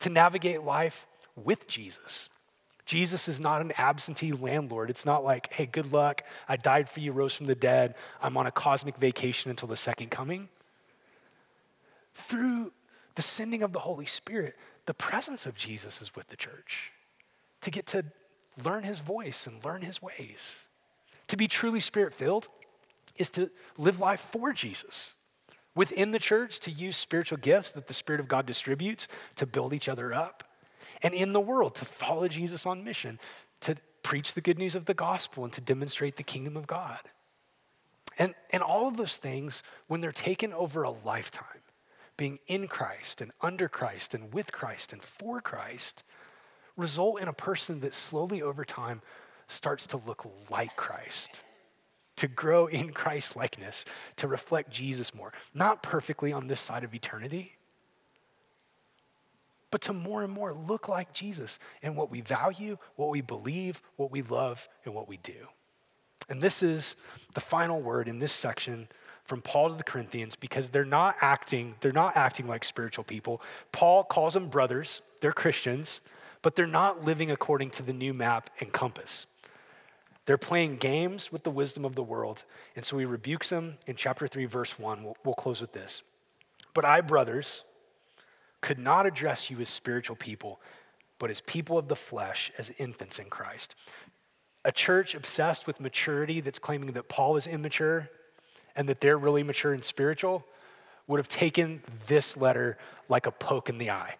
To 0.00 0.08
navigate 0.08 0.62
life 0.62 1.06
with 1.34 1.66
Jesus. 1.66 2.30
Jesus 2.86 3.26
is 3.26 3.40
not 3.40 3.60
an 3.60 3.72
absentee 3.76 4.32
landlord. 4.32 4.90
It's 4.90 5.04
not 5.04 5.24
like, 5.24 5.52
hey, 5.52 5.66
good 5.66 5.92
luck. 5.92 6.22
I 6.48 6.56
died 6.56 6.88
for 6.88 7.00
you, 7.00 7.12
rose 7.12 7.34
from 7.34 7.46
the 7.46 7.54
dead. 7.56 7.96
I'm 8.22 8.36
on 8.36 8.46
a 8.46 8.52
cosmic 8.52 8.96
vacation 8.96 9.50
until 9.50 9.68
the 9.68 9.76
second 9.76 10.10
coming. 10.10 10.48
Through 12.14 12.72
the 13.16 13.22
sending 13.22 13.62
of 13.62 13.72
the 13.72 13.80
Holy 13.80 14.06
Spirit, 14.06 14.56
the 14.86 14.94
presence 14.94 15.46
of 15.46 15.56
Jesus 15.56 16.00
is 16.00 16.14
with 16.14 16.28
the 16.28 16.36
church 16.36 16.92
to 17.60 17.70
get 17.70 17.86
to 17.86 18.04
learn 18.64 18.84
his 18.84 19.00
voice 19.00 19.46
and 19.46 19.62
learn 19.64 19.82
his 19.82 20.00
ways. 20.00 20.60
To 21.28 21.36
be 21.36 21.48
truly 21.48 21.80
spirit 21.80 22.14
filled 22.14 22.48
is 23.16 23.28
to 23.30 23.50
live 23.76 23.98
life 23.98 24.20
for 24.20 24.52
Jesus. 24.52 25.14
Within 25.74 26.12
the 26.12 26.18
church, 26.18 26.60
to 26.60 26.70
use 26.70 26.96
spiritual 26.96 27.38
gifts 27.38 27.72
that 27.72 27.86
the 27.86 27.92
Spirit 27.92 28.20
of 28.20 28.28
God 28.28 28.46
distributes 28.46 29.08
to 29.34 29.44
build 29.44 29.74
each 29.74 29.88
other 29.88 30.14
up. 30.14 30.44
And 31.02 31.14
in 31.14 31.32
the 31.32 31.40
world, 31.40 31.74
to 31.76 31.84
follow 31.84 32.28
Jesus 32.28 32.66
on 32.66 32.84
mission, 32.84 33.18
to 33.60 33.76
preach 34.02 34.34
the 34.34 34.40
good 34.40 34.58
news 34.58 34.74
of 34.74 34.84
the 34.84 34.94
gospel 34.94 35.44
and 35.44 35.52
to 35.52 35.60
demonstrate 35.60 36.16
the 36.16 36.22
kingdom 36.22 36.56
of 36.56 36.66
God. 36.66 37.00
And, 38.18 38.34
and 38.50 38.62
all 38.62 38.88
of 38.88 38.96
those 38.96 39.16
things, 39.18 39.62
when 39.88 40.00
they're 40.00 40.12
taken 40.12 40.52
over 40.52 40.82
a 40.82 40.90
lifetime, 40.90 41.60
being 42.16 42.38
in 42.46 42.66
Christ 42.66 43.20
and 43.20 43.32
under 43.42 43.68
Christ 43.68 44.14
and 44.14 44.32
with 44.32 44.52
Christ 44.52 44.92
and 44.92 45.02
for 45.02 45.40
Christ, 45.40 46.02
result 46.76 47.20
in 47.20 47.28
a 47.28 47.32
person 47.32 47.80
that 47.80 47.94
slowly 47.94 48.40
over 48.40 48.64
time 48.64 49.02
starts 49.48 49.86
to 49.88 49.96
look 49.96 50.24
like 50.50 50.76
Christ, 50.76 51.42
to 52.16 52.28
grow 52.28 52.66
in 52.66 52.92
Christ 52.92 53.36
likeness, 53.36 53.84
to 54.16 54.28
reflect 54.28 54.70
Jesus 54.70 55.14
more. 55.14 55.32
Not 55.54 55.82
perfectly 55.82 56.32
on 56.32 56.46
this 56.46 56.60
side 56.60 56.84
of 56.84 56.94
eternity, 56.94 57.55
but 59.70 59.80
to 59.82 59.92
more 59.92 60.22
and 60.22 60.32
more 60.32 60.54
look 60.54 60.88
like 60.88 61.12
Jesus 61.12 61.58
in 61.82 61.96
what 61.96 62.10
we 62.10 62.20
value, 62.20 62.78
what 62.96 63.10
we 63.10 63.20
believe, 63.20 63.82
what 63.96 64.10
we 64.10 64.22
love, 64.22 64.68
and 64.84 64.94
what 64.94 65.08
we 65.08 65.16
do. 65.18 65.48
And 66.28 66.42
this 66.42 66.62
is 66.62 66.96
the 67.34 67.40
final 67.40 67.80
word 67.80 68.08
in 68.08 68.18
this 68.18 68.32
section 68.32 68.88
from 69.24 69.42
Paul 69.42 69.70
to 69.70 69.76
the 69.76 69.84
Corinthians 69.84 70.36
because 70.36 70.68
they're 70.68 70.84
not 70.84 71.16
acting, 71.20 71.74
they're 71.80 71.92
not 71.92 72.16
acting 72.16 72.46
like 72.46 72.64
spiritual 72.64 73.04
people. 73.04 73.42
Paul 73.72 74.04
calls 74.04 74.34
them 74.34 74.48
brothers, 74.48 75.02
they're 75.20 75.32
Christians, 75.32 76.00
but 76.42 76.54
they're 76.54 76.66
not 76.66 77.04
living 77.04 77.30
according 77.30 77.70
to 77.70 77.82
the 77.82 77.92
new 77.92 78.14
map 78.14 78.50
and 78.60 78.72
compass. 78.72 79.26
They're 80.26 80.38
playing 80.38 80.76
games 80.76 81.30
with 81.30 81.44
the 81.44 81.50
wisdom 81.50 81.84
of 81.84 81.94
the 81.94 82.02
world. 82.02 82.44
And 82.74 82.84
so 82.84 82.98
he 82.98 83.04
rebukes 83.04 83.50
them 83.50 83.78
in 83.86 83.94
chapter 83.94 84.26
3, 84.26 84.44
verse 84.46 84.78
1. 84.78 85.04
We'll, 85.04 85.16
we'll 85.24 85.34
close 85.34 85.60
with 85.60 85.72
this. 85.72 86.02
But 86.74 86.84
I, 86.84 87.00
brothers, 87.00 87.64
could 88.60 88.78
not 88.78 89.06
address 89.06 89.50
you 89.50 89.60
as 89.60 89.68
spiritual 89.68 90.16
people, 90.16 90.60
but 91.18 91.30
as 91.30 91.40
people 91.40 91.78
of 91.78 91.88
the 91.88 91.96
flesh, 91.96 92.52
as 92.58 92.70
infants 92.78 93.18
in 93.18 93.26
Christ. 93.26 93.74
A 94.64 94.72
church 94.72 95.14
obsessed 95.14 95.66
with 95.66 95.80
maturity 95.80 96.40
that's 96.40 96.58
claiming 96.58 96.92
that 96.92 97.08
Paul 97.08 97.36
is 97.36 97.46
immature 97.46 98.10
and 98.74 98.88
that 98.88 99.00
they're 99.00 99.18
really 99.18 99.42
mature 99.42 99.72
and 99.72 99.84
spiritual 99.84 100.44
would 101.06 101.18
have 101.18 101.28
taken 101.28 101.82
this 102.08 102.36
letter 102.36 102.76
like 103.08 103.26
a 103.26 103.30
poke 103.30 103.68
in 103.68 103.78
the 103.78 103.90
eye. 103.90 104.16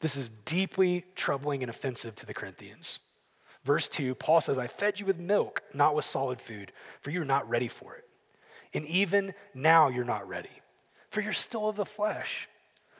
This 0.00 0.16
is 0.16 0.28
deeply 0.44 1.04
troubling 1.14 1.62
and 1.62 1.70
offensive 1.70 2.14
to 2.16 2.26
the 2.26 2.34
Corinthians. 2.34 3.00
Verse 3.64 3.88
2, 3.88 4.14
Paul 4.14 4.40
says, 4.40 4.58
I 4.58 4.68
fed 4.68 5.00
you 5.00 5.06
with 5.06 5.18
milk, 5.18 5.62
not 5.74 5.94
with 5.96 6.04
solid 6.04 6.40
food, 6.40 6.70
for 7.00 7.10
you 7.10 7.22
are 7.22 7.26
not 7.26 7.48
ready 7.48 7.66
for 7.66 7.96
it. 7.96 8.04
And 8.72 8.86
even 8.86 9.34
now 9.54 9.88
you're 9.88 10.04
not 10.04 10.28
ready, 10.28 10.62
for 11.10 11.20
you're 11.20 11.32
still 11.32 11.68
of 11.68 11.76
the 11.76 11.84
flesh. 11.84 12.48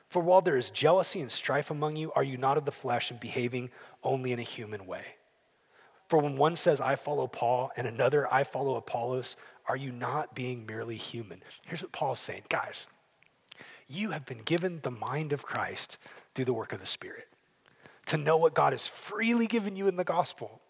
For 0.09 0.23
while 0.23 0.41
there 0.41 0.57
is 0.57 0.71
jealousy 0.71 1.21
and 1.21 1.31
strife 1.31 1.71
among 1.71 1.97
you, 1.97 2.13
are 2.15 2.23
you 2.23 2.37
not 2.37 2.57
of 2.57 2.65
the 2.65 2.73
flesh 2.73 3.11
and 3.11 3.19
behaving 3.19 3.71
only 4.03 4.33
in 4.33 4.39
a 4.39 4.43
human 4.43 4.87
way? 4.87 5.03
For 6.09 6.21
when 6.21 6.37
one 6.37 6.55
says, 6.57 6.81
I 6.81 6.95
follow 6.95 7.27
Paul, 7.27 7.73
and 7.77 7.87
another, 7.87 8.33
I 8.33 8.45
follow 8.45 8.77
Apollos, 8.77 9.37
are 9.69 9.77
you 9.77 9.91
not 9.91 10.35
being 10.35 10.65
merely 10.65 10.97
human? 10.97 11.43
Here's 11.67 11.83
what 11.83 11.93
Paul's 11.93 12.21
saying 12.21 12.43
Guys, 12.49 12.87
you 13.89 14.13
have 14.13 14.25
been 14.25 14.43
given 14.43 14.81
the 14.83 14.91
mind 14.91 15.33
of 15.33 15.45
Christ 15.45 15.99
through 16.35 16.45
the 16.45 16.53
work 16.53 16.73
of 16.73 16.81
the 16.81 16.87
Spirit. 16.87 17.29
To 18.07 18.17
know 18.17 18.37
what 18.37 18.55
God 18.55 18.73
has 18.73 18.87
freely 18.87 19.49
given 19.49 19.75
you 19.75 19.89
in 19.89 19.97
the 19.97 20.05
gospel, 20.05 20.61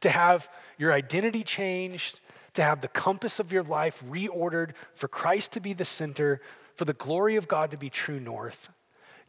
to 0.00 0.08
have 0.08 0.48
your 0.78 0.92
identity 0.92 1.44
changed, 1.44 2.20
to 2.54 2.62
have 2.62 2.80
the 2.80 2.88
compass 2.88 3.38
of 3.38 3.52
your 3.52 3.62
life 3.62 4.02
reordered 4.08 4.72
for 4.94 5.08
Christ 5.08 5.52
to 5.52 5.60
be 5.60 5.74
the 5.74 5.84
center, 5.84 6.40
for 6.74 6.84
the 6.84 6.92
glory 6.92 7.36
of 7.36 7.48
God 7.48 7.70
to 7.70 7.76
be 7.76 7.90
true 7.90 8.20
north. 8.20 8.70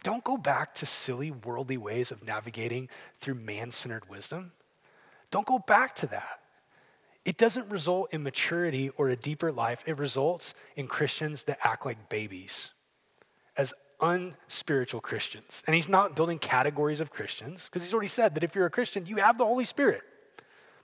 Don't 0.04 0.24
go 0.24 0.38
back 0.38 0.76
to 0.76 0.86
silly 0.86 1.32
worldly 1.32 1.78
ways 1.78 2.12
of 2.12 2.24
navigating 2.24 2.90
through 3.20 3.36
man 3.36 3.72
centered 3.72 4.10
wisdom. 4.10 4.52
Don't 5.32 5.48
go 5.48 5.60
back 5.60 5.96
to 5.98 6.08
that. 6.08 6.40
It 7.26 7.38
doesn't 7.38 7.70
result 7.70 8.14
in 8.14 8.22
maturity 8.22 8.90
or 8.98 9.08
a 9.08 9.16
deeper 9.16 9.52
life, 9.52 9.84
it 9.88 9.98
results 9.98 10.54
in 10.76 10.88
Christians 10.88 11.46
that 11.46 11.58
act 11.64 11.86
like 11.86 12.10
babies 12.10 12.72
as 13.56 13.74
unspiritual 14.02 15.00
Christians. 15.00 15.64
And 15.66 15.76
he's 15.76 15.88
not 15.88 16.16
building 16.16 16.38
categories 16.38 17.00
of 17.00 17.12
Christians 17.12 17.70
because 17.70 17.84
he's 17.84 17.94
already 17.94 18.10
said 18.10 18.36
that 18.36 18.44
if 18.44 18.56
you're 18.56 18.66
a 18.66 18.72
Christian, 18.72 19.06
you 19.06 19.18
have 19.18 19.38
the 19.38 19.46
Holy 19.46 19.66
Spirit. 19.66 20.02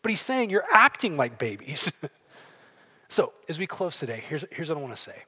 But 0.01 0.11
he's 0.11 0.21
saying 0.21 0.49
you're 0.49 0.65
acting 0.71 1.17
like 1.17 1.37
babies. 1.37 1.91
so, 3.09 3.33
as 3.49 3.59
we 3.59 3.67
close 3.67 3.99
today, 3.99 4.23
here's, 4.25 4.45
here's 4.51 4.69
what 4.69 4.77
I 4.77 4.81
want 4.81 4.95
to 4.95 5.01
say. 5.01 5.23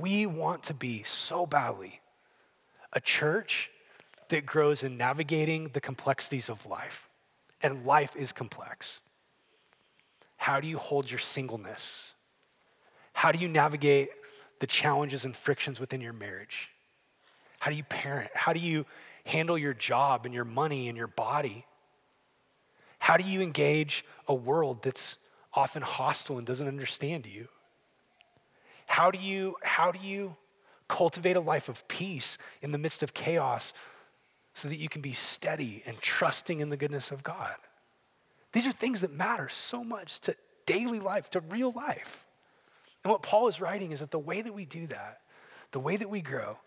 We 0.00 0.26
want 0.26 0.64
to 0.64 0.74
be 0.74 1.02
so 1.02 1.46
badly 1.46 2.00
a 2.92 3.00
church 3.00 3.70
that 4.28 4.44
grows 4.44 4.82
in 4.82 4.96
navigating 4.96 5.70
the 5.72 5.80
complexities 5.80 6.48
of 6.48 6.66
life. 6.66 7.08
And 7.62 7.86
life 7.86 8.14
is 8.16 8.32
complex. 8.32 9.00
How 10.36 10.60
do 10.60 10.66
you 10.66 10.78
hold 10.78 11.10
your 11.10 11.18
singleness? 11.18 12.14
How 13.12 13.32
do 13.32 13.38
you 13.38 13.48
navigate 13.48 14.10
the 14.60 14.66
challenges 14.66 15.24
and 15.24 15.34
frictions 15.34 15.80
within 15.80 16.00
your 16.00 16.12
marriage? 16.12 16.68
How 17.58 17.70
do 17.70 17.76
you 17.76 17.84
parent? 17.84 18.30
How 18.34 18.52
do 18.52 18.60
you 18.60 18.84
handle 19.24 19.56
your 19.56 19.74
job 19.74 20.26
and 20.26 20.34
your 20.34 20.44
money 20.44 20.88
and 20.88 20.96
your 20.96 21.06
body? 21.06 21.64
How 22.98 23.16
do 23.16 23.24
you 23.24 23.40
engage 23.40 24.04
a 24.28 24.34
world 24.34 24.82
that's 24.82 25.16
often 25.54 25.82
hostile 25.82 26.38
and 26.38 26.46
doesn't 26.46 26.68
understand 26.68 27.24
you? 27.24 27.48
How 28.86 29.10
do 29.10 29.18
you, 29.18 29.56
how 29.62 29.92
do 29.92 29.98
you 29.98 30.36
cultivate 30.88 31.36
a 31.36 31.40
life 31.40 31.68
of 31.68 31.86
peace 31.88 32.38
in 32.62 32.72
the 32.72 32.78
midst 32.78 33.02
of 33.02 33.14
chaos 33.14 33.72
so 34.54 34.68
that 34.68 34.76
you 34.76 34.88
can 34.88 35.02
be 35.02 35.12
steady 35.12 35.82
and 35.86 36.00
trusting 36.00 36.60
in 36.60 36.70
the 36.70 36.76
goodness 36.76 37.10
of 37.10 37.22
God? 37.22 37.56
These 38.52 38.66
are 38.66 38.72
things 38.72 39.02
that 39.02 39.12
matter 39.12 39.48
so 39.48 39.84
much 39.84 40.20
to 40.20 40.34
daily 40.64 41.00
life, 41.00 41.28
to 41.30 41.40
real 41.40 41.72
life. 41.72 42.26
And 43.04 43.10
what 43.10 43.22
Paul 43.22 43.48
is 43.48 43.60
writing 43.60 43.92
is 43.92 44.00
that 44.00 44.10
the 44.10 44.18
way 44.18 44.42
that 44.42 44.54
we 44.54 44.64
do 44.64 44.86
that, 44.88 45.20
the 45.72 45.80
way 45.80 45.96
that 45.96 46.10
we 46.10 46.20
grow, 46.20 46.58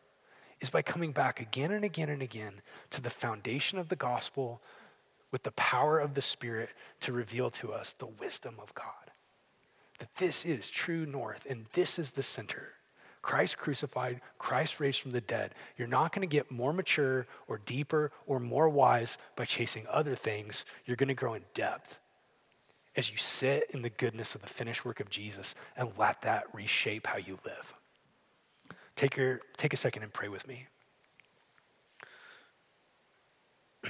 is 0.61 0.70
by 0.70 0.82
coming 0.82 1.11
back 1.11 1.39
again 1.39 1.72
and 1.72 1.84
again 1.84 2.09
and 2.09 2.22
again 2.22 2.61
to 2.91 3.01
the 3.01 3.09
foundation 3.09 3.80
of 3.80 3.89
the 3.89 3.95
gospel 3.95 4.61
with 5.32 5.43
the 5.43 5.51
power 5.51 5.99
of 5.99 6.13
the 6.13 6.22
Spirit 6.22 6.70
to 7.01 7.11
reveal 7.13 7.49
to 7.51 7.72
us 7.72 7.93
the 7.93 8.05
wisdom 8.05 8.55
of 8.61 8.74
God. 8.74 9.09
That 10.00 10.16
this 10.18 10.45
is 10.45 10.70
true 10.70 11.06
north 11.06 11.45
and 11.50 11.66
this 11.74 12.00
is 12.00 12.12
the 12.12 12.24
center. 12.24 12.74
Christ 13.22 13.58
crucified, 13.58 14.22
Christ 14.38 14.80
raised 14.80 15.02
from 15.02 15.12
the 15.12 15.20
dead. 15.22 15.54
You're 15.78 15.89
not 15.89 16.14
going 16.14 16.28
to 16.28 16.32
get 16.32 16.50
more 16.50 16.72
mature 16.74 17.28
or 17.47 17.58
deeper 17.58 18.12
or 18.26 18.39
more 18.39 18.70
wise 18.70 19.18
by 19.36 19.45
chasing 19.45 19.86
other 19.89 20.16
things. 20.16 20.66
You're 20.86 20.95
going 20.95 21.10
to 21.10 21.14
grow 21.14 21.34
in 21.34 21.43
depth 21.54 22.00
as 22.95 23.12
you 23.12 23.18
sit 23.18 23.70
in 23.72 23.82
the 23.82 23.89
goodness 23.89 24.36
of 24.36 24.41
the 24.41 24.47
finished 24.47 24.86
work 24.86 25.00
of 25.00 25.10
Jesus 25.10 25.54
and 25.76 25.89
let 25.97 26.22
that 26.22 26.45
reshape 26.54 27.08
how 27.08 27.18
you 27.18 27.39
live. 27.45 27.74
Take, 28.95 29.18
your, 29.18 29.41
take 29.58 29.74
a 29.74 29.78
second 29.78 30.04
and 30.04 30.14
pray 30.14 30.30
with 30.30 30.47
me. 30.47 30.68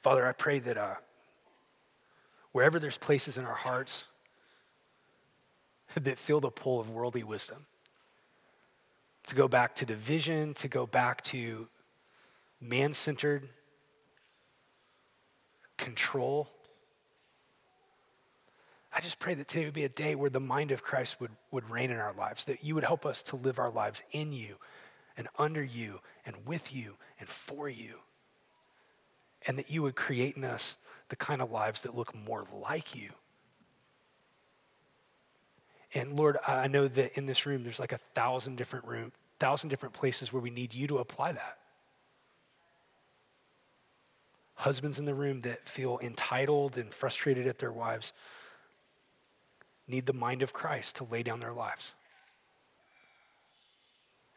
Father, 0.00 0.26
I 0.26 0.32
pray 0.32 0.58
that 0.58 0.76
uh, 0.76 0.96
wherever 2.54 2.78
there's 2.78 2.96
places 2.96 3.36
in 3.36 3.44
our 3.44 3.54
hearts 3.54 4.04
that 6.00 6.16
feel 6.18 6.38
the 6.38 6.52
pull 6.52 6.78
of 6.78 6.88
worldly 6.88 7.24
wisdom, 7.24 7.66
to 9.26 9.34
go 9.34 9.48
back 9.48 9.74
to 9.74 9.84
division, 9.84 10.54
to 10.54 10.68
go 10.68 10.86
back 10.86 11.20
to 11.24 11.66
man 12.60 12.94
centered 12.94 13.48
control. 15.76 16.48
I 18.92 19.00
just 19.00 19.18
pray 19.18 19.34
that 19.34 19.48
today 19.48 19.64
would 19.64 19.74
be 19.74 19.84
a 19.84 19.88
day 19.88 20.14
where 20.14 20.30
the 20.30 20.38
mind 20.38 20.70
of 20.70 20.80
Christ 20.80 21.20
would, 21.20 21.32
would 21.50 21.68
reign 21.68 21.90
in 21.90 21.96
our 21.96 22.12
lives, 22.12 22.44
that 22.44 22.62
you 22.62 22.76
would 22.76 22.84
help 22.84 23.04
us 23.04 23.20
to 23.24 23.36
live 23.36 23.58
our 23.58 23.70
lives 23.70 24.04
in 24.12 24.32
you 24.32 24.58
and 25.16 25.26
under 25.40 25.62
you 25.64 25.98
and 26.24 26.46
with 26.46 26.72
you 26.72 26.94
and 27.18 27.28
for 27.28 27.68
you. 27.68 27.96
And 29.44 29.58
that 29.58 29.72
you 29.72 29.82
would 29.82 29.96
create 29.96 30.36
in 30.36 30.44
us 30.44 30.76
the 31.08 31.16
kind 31.16 31.42
of 31.42 31.50
lives 31.50 31.82
that 31.82 31.94
look 31.94 32.14
more 32.14 32.44
like 32.52 32.94
you. 32.94 33.10
And 35.94 36.16
Lord, 36.16 36.38
I 36.46 36.66
know 36.66 36.88
that 36.88 37.16
in 37.16 37.26
this 37.26 37.46
room 37.46 37.62
there's 37.62 37.78
like 37.78 37.92
a 37.92 37.98
thousand 37.98 38.56
different 38.56 38.84
room, 38.84 39.12
thousand 39.38 39.68
different 39.68 39.94
places 39.94 40.32
where 40.32 40.42
we 40.42 40.50
need 40.50 40.74
you 40.74 40.86
to 40.88 40.98
apply 40.98 41.32
that. 41.32 41.58
Husbands 44.56 44.98
in 44.98 45.04
the 45.04 45.14
room 45.14 45.42
that 45.42 45.68
feel 45.68 45.98
entitled 46.02 46.76
and 46.76 46.92
frustrated 46.92 47.46
at 47.46 47.58
their 47.58 47.72
wives 47.72 48.12
need 49.86 50.06
the 50.06 50.12
mind 50.12 50.42
of 50.42 50.52
Christ 50.52 50.96
to 50.96 51.04
lay 51.04 51.22
down 51.22 51.40
their 51.40 51.52
lives. 51.52 51.92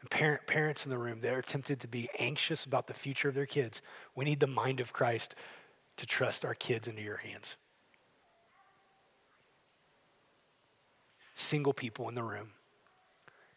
And 0.00 0.10
parent, 0.10 0.46
parents 0.46 0.84
in 0.84 0.90
the 0.90 0.98
room 0.98 1.20
that 1.20 1.32
are 1.32 1.42
tempted 1.42 1.80
to 1.80 1.88
be 1.88 2.08
anxious 2.18 2.64
about 2.64 2.86
the 2.86 2.94
future 2.94 3.28
of 3.28 3.34
their 3.34 3.46
kids, 3.46 3.82
we 4.14 4.24
need 4.24 4.40
the 4.40 4.46
mind 4.46 4.80
of 4.80 4.92
Christ 4.92 5.34
to 5.98 6.06
trust 6.06 6.44
our 6.44 6.54
kids 6.54 6.88
into 6.88 7.02
your 7.02 7.18
hands. 7.18 7.56
Single 11.34 11.72
people 11.72 12.08
in 12.08 12.14
the 12.14 12.22
room 12.22 12.52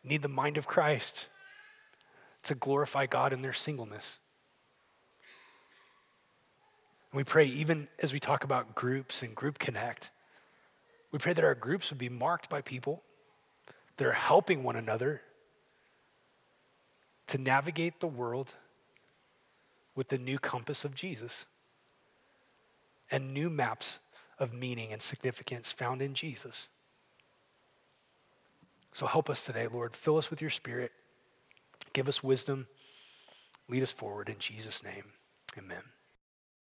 need 0.04 0.24
the 0.24 0.28
mind 0.28 0.58
of 0.58 0.68
Christ 0.68 1.28
to 2.44 2.56
glorify 2.56 3.06
God 3.06 3.32
in 3.32 3.42
their 3.42 3.54
singleness. 3.54 4.18
We 7.14 7.24
pray, 7.24 7.46
even 7.46 7.88
as 8.00 8.12
we 8.12 8.20
talk 8.20 8.44
about 8.44 8.74
groups 8.74 9.22
and 9.22 9.36
group 9.36 9.60
connect, 9.60 10.10
we 11.12 11.20
pray 11.20 11.34
that 11.34 11.44
our 11.44 11.56
groups 11.56 11.92
would 11.92 12.00
be 12.00 12.10
marked 12.10 12.50
by 12.50 12.62
people 12.62 13.04
that 13.98 14.08
are 14.08 14.14
helping 14.14 14.64
one 14.64 14.76
another 14.76 15.22
to 17.28 17.38
navigate 17.38 18.00
the 18.00 18.08
world 18.08 18.56
with 19.94 20.08
the 20.08 20.18
new 20.18 20.40
compass 20.40 20.84
of 20.84 20.96
Jesus 20.96 21.46
and 23.12 23.34
new 23.34 23.50
maps 23.50 24.00
of 24.40 24.54
meaning 24.54 24.92
and 24.92 25.02
significance 25.02 25.72
found 25.72 26.02
in 26.02 26.16
Jesus. 26.16 26.68
So 28.92 29.06
help 29.06 29.30
us 29.30 29.46
today, 29.46 29.68
Lord. 29.68 29.96
Fill 29.96 30.18
us 30.18 30.30
with 30.30 30.42
your 30.42 30.50
spirit. 30.50 30.92
Give 31.94 32.08
us 32.08 32.24
wisdom. 32.24 32.68
Lead 33.70 33.84
us 33.84 33.92
forward 33.92 34.30
in 34.30 34.40
Jesus' 34.40 34.84
name. 34.84 35.14
Amen. 35.58 35.84